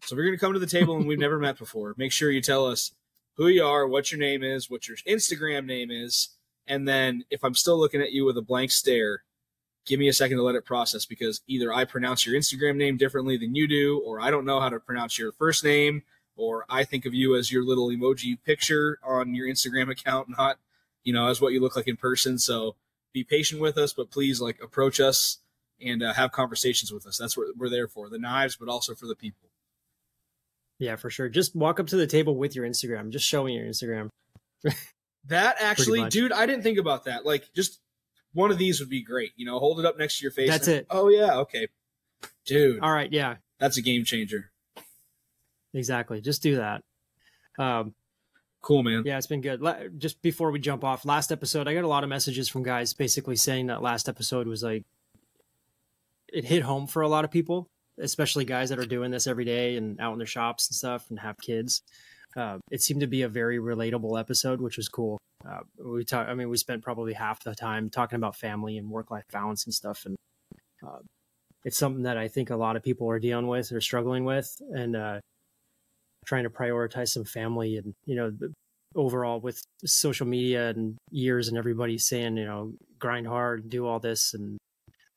[0.03, 1.95] So if you're going to come to the table and we've never met before.
[1.97, 2.93] Make sure you tell us
[3.37, 6.37] who you are, what your name is, what your Instagram name is,
[6.67, 9.23] and then if I'm still looking at you with a blank stare,
[9.85, 12.97] give me a second to let it process because either I pronounce your Instagram name
[12.97, 16.03] differently than you do, or I don't know how to pronounce your first name,
[16.37, 20.59] or I think of you as your little emoji picture on your Instagram account, not,
[21.03, 22.39] you know, as what you look like in person.
[22.39, 22.77] So
[23.13, 25.39] be patient with us, but please like approach us
[25.81, 27.17] and uh, have conversations with us.
[27.17, 29.49] That's what we're there for the knives, but also for the people.
[30.79, 31.29] Yeah, for sure.
[31.29, 33.11] Just walk up to the table with your Instagram.
[33.11, 34.11] Just show me your Instagram.
[35.27, 37.25] that actually, dude, I didn't think about that.
[37.25, 37.81] Like, just
[38.35, 39.33] one of these would be great.
[39.37, 40.51] You know, hold it up next to your face.
[40.51, 40.87] That's and, it.
[40.91, 41.69] Oh yeah, okay,
[42.45, 42.81] dude.
[42.81, 44.51] All right, yeah, that's a game changer.
[45.77, 46.21] Exactly.
[46.21, 46.83] Just do that.
[47.59, 47.95] Um,
[48.63, 49.05] cool, man.
[49.07, 49.63] Yeah, it's been good.
[49.99, 52.93] Just before we jump off, last episode, I got a lot of messages from guys
[52.95, 54.85] basically saying that last episode was like
[56.33, 57.69] it hit home for a lot of people
[57.99, 61.07] especially guys that are doing this every day and out in their shops and stuff
[61.11, 61.83] and have kids.
[62.37, 65.19] Uh, it seemed to be a very relatable episode, which was cool.
[65.49, 68.91] Uh, we talk, I mean, we spent probably half the time talking about family and
[68.91, 70.05] work life balance and stuff.
[70.05, 70.17] And
[70.87, 70.99] uh,
[71.65, 74.55] it's something that I think a lot of people are dealing with or struggling with
[74.71, 75.21] and uh,
[76.27, 78.33] trying to prioritize some family and, you know,
[78.95, 84.01] overall with social media and years and everybody saying, you know, grind hard, do all
[84.01, 84.59] this and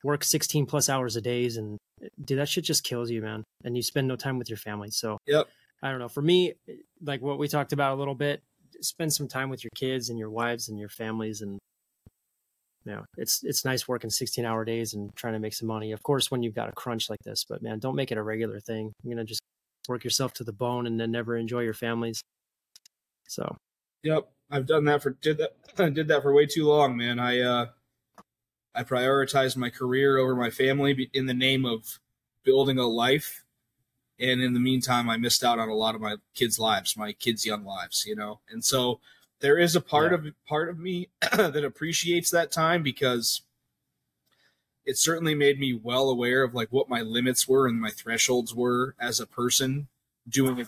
[0.04, 1.78] work 16 plus hours a days and
[2.24, 3.44] dude, that shit just kills you, man.
[3.64, 4.90] And you spend no time with your family.
[4.90, 5.46] So, yep.
[5.82, 6.08] I don't know.
[6.08, 6.54] For me,
[7.02, 8.42] like what we talked about a little bit,
[8.82, 11.40] spend some time with your kids and your wives and your families.
[11.40, 11.58] And,
[12.84, 15.92] you know, it's, it's nice working 16 hour days and trying to make some money.
[15.92, 18.22] Of course, when you've got a crunch like this, but man, don't make it a
[18.22, 18.92] regular thing.
[19.04, 19.40] Going to just
[19.90, 22.22] work yourself to the bone and then never enjoy your families.
[23.28, 23.56] So,
[24.02, 24.30] yep.
[24.50, 27.18] I've done that for, did that, did that for way too long, man.
[27.18, 27.66] I, uh,
[28.74, 32.00] I prioritized my career over my family in the name of
[32.44, 33.44] building a life.
[34.18, 37.12] And in the meantime, I missed out on a lot of my kids' lives, my
[37.12, 38.40] kids' young lives, you know?
[38.50, 39.00] And so
[39.40, 40.18] there is a part yeah.
[40.18, 43.42] of part of me that appreciates that time because
[44.90, 48.52] it certainly made me well aware of like what my limits were and my thresholds
[48.52, 49.86] were as a person
[50.28, 50.66] doing a,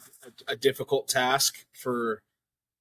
[0.52, 2.22] a difficult task for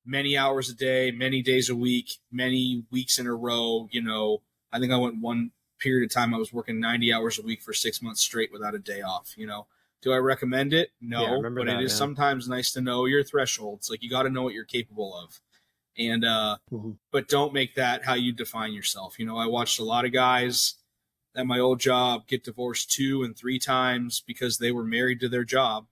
[0.06, 4.44] many hours a day, many days a week, many weeks in a row, you know,
[4.72, 7.64] I think I went one period of time I was working 90 hours a week
[7.64, 9.34] for six months straight without a day off.
[9.36, 9.66] You know,
[10.04, 10.92] do I recommend it?
[11.02, 13.90] No, yeah, but that, it is sometimes nice to know your thresholds.
[13.90, 15.42] Like you got to know what you're capable of.
[15.98, 16.92] And, uh, mm-hmm.
[17.12, 19.18] but don't make that how you define yourself.
[19.18, 20.76] You know, I watched a lot of guys
[21.36, 25.30] at my old job get divorced two and three times because they were married to
[25.30, 25.88] their job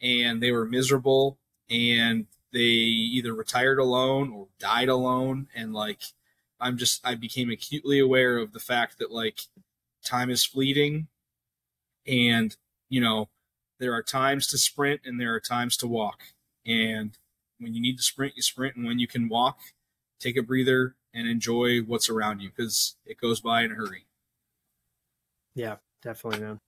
[0.00, 5.48] and they were miserable and they either retired alone or died alone.
[5.54, 6.00] And like,
[6.60, 9.42] I'm just I became acutely aware of the fact that like
[10.04, 11.08] time is fleeting
[12.06, 12.56] and
[12.88, 13.28] you know
[13.78, 16.22] there are times to sprint and there are times to walk.
[16.66, 17.16] And
[17.58, 18.76] when you need to sprint you sprint.
[18.76, 19.58] And when you can walk
[20.20, 24.07] take a breather and enjoy what's around you because it goes by in a hurry
[25.58, 26.60] yeah definitely man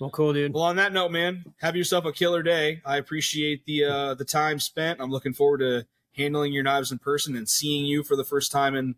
[0.00, 3.64] well cool dude well on that note man have yourself a killer day i appreciate
[3.66, 5.84] the uh the time spent i'm looking forward to
[6.18, 8.96] handling your knives in person and seeing you for the first time And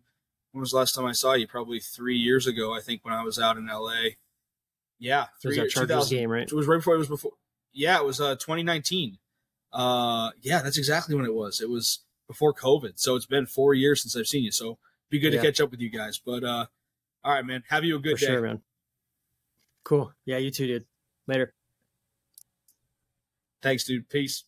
[0.51, 1.47] when was the last time I saw you?
[1.47, 4.15] Probably three years ago, I think, when I was out in LA.
[4.99, 5.73] Yeah, three years.
[5.73, 6.43] Chargers game, right?
[6.43, 6.95] It was right before.
[6.95, 7.31] It was before.
[7.71, 9.17] Yeah, it was uh, 2019.
[9.71, 11.61] Uh, yeah, that's exactly when it was.
[11.61, 14.51] It was before COVID, so it's been four years since I've seen you.
[14.51, 14.77] So
[15.09, 15.41] be good yeah.
[15.41, 16.19] to catch up with you guys.
[16.23, 16.65] But uh,
[17.23, 17.63] all right, man.
[17.69, 18.61] Have you a good For day, sure, man.
[19.83, 20.13] Cool.
[20.25, 20.85] Yeah, you too, dude.
[21.27, 21.53] Later.
[23.61, 24.09] Thanks, dude.
[24.09, 24.43] Peace.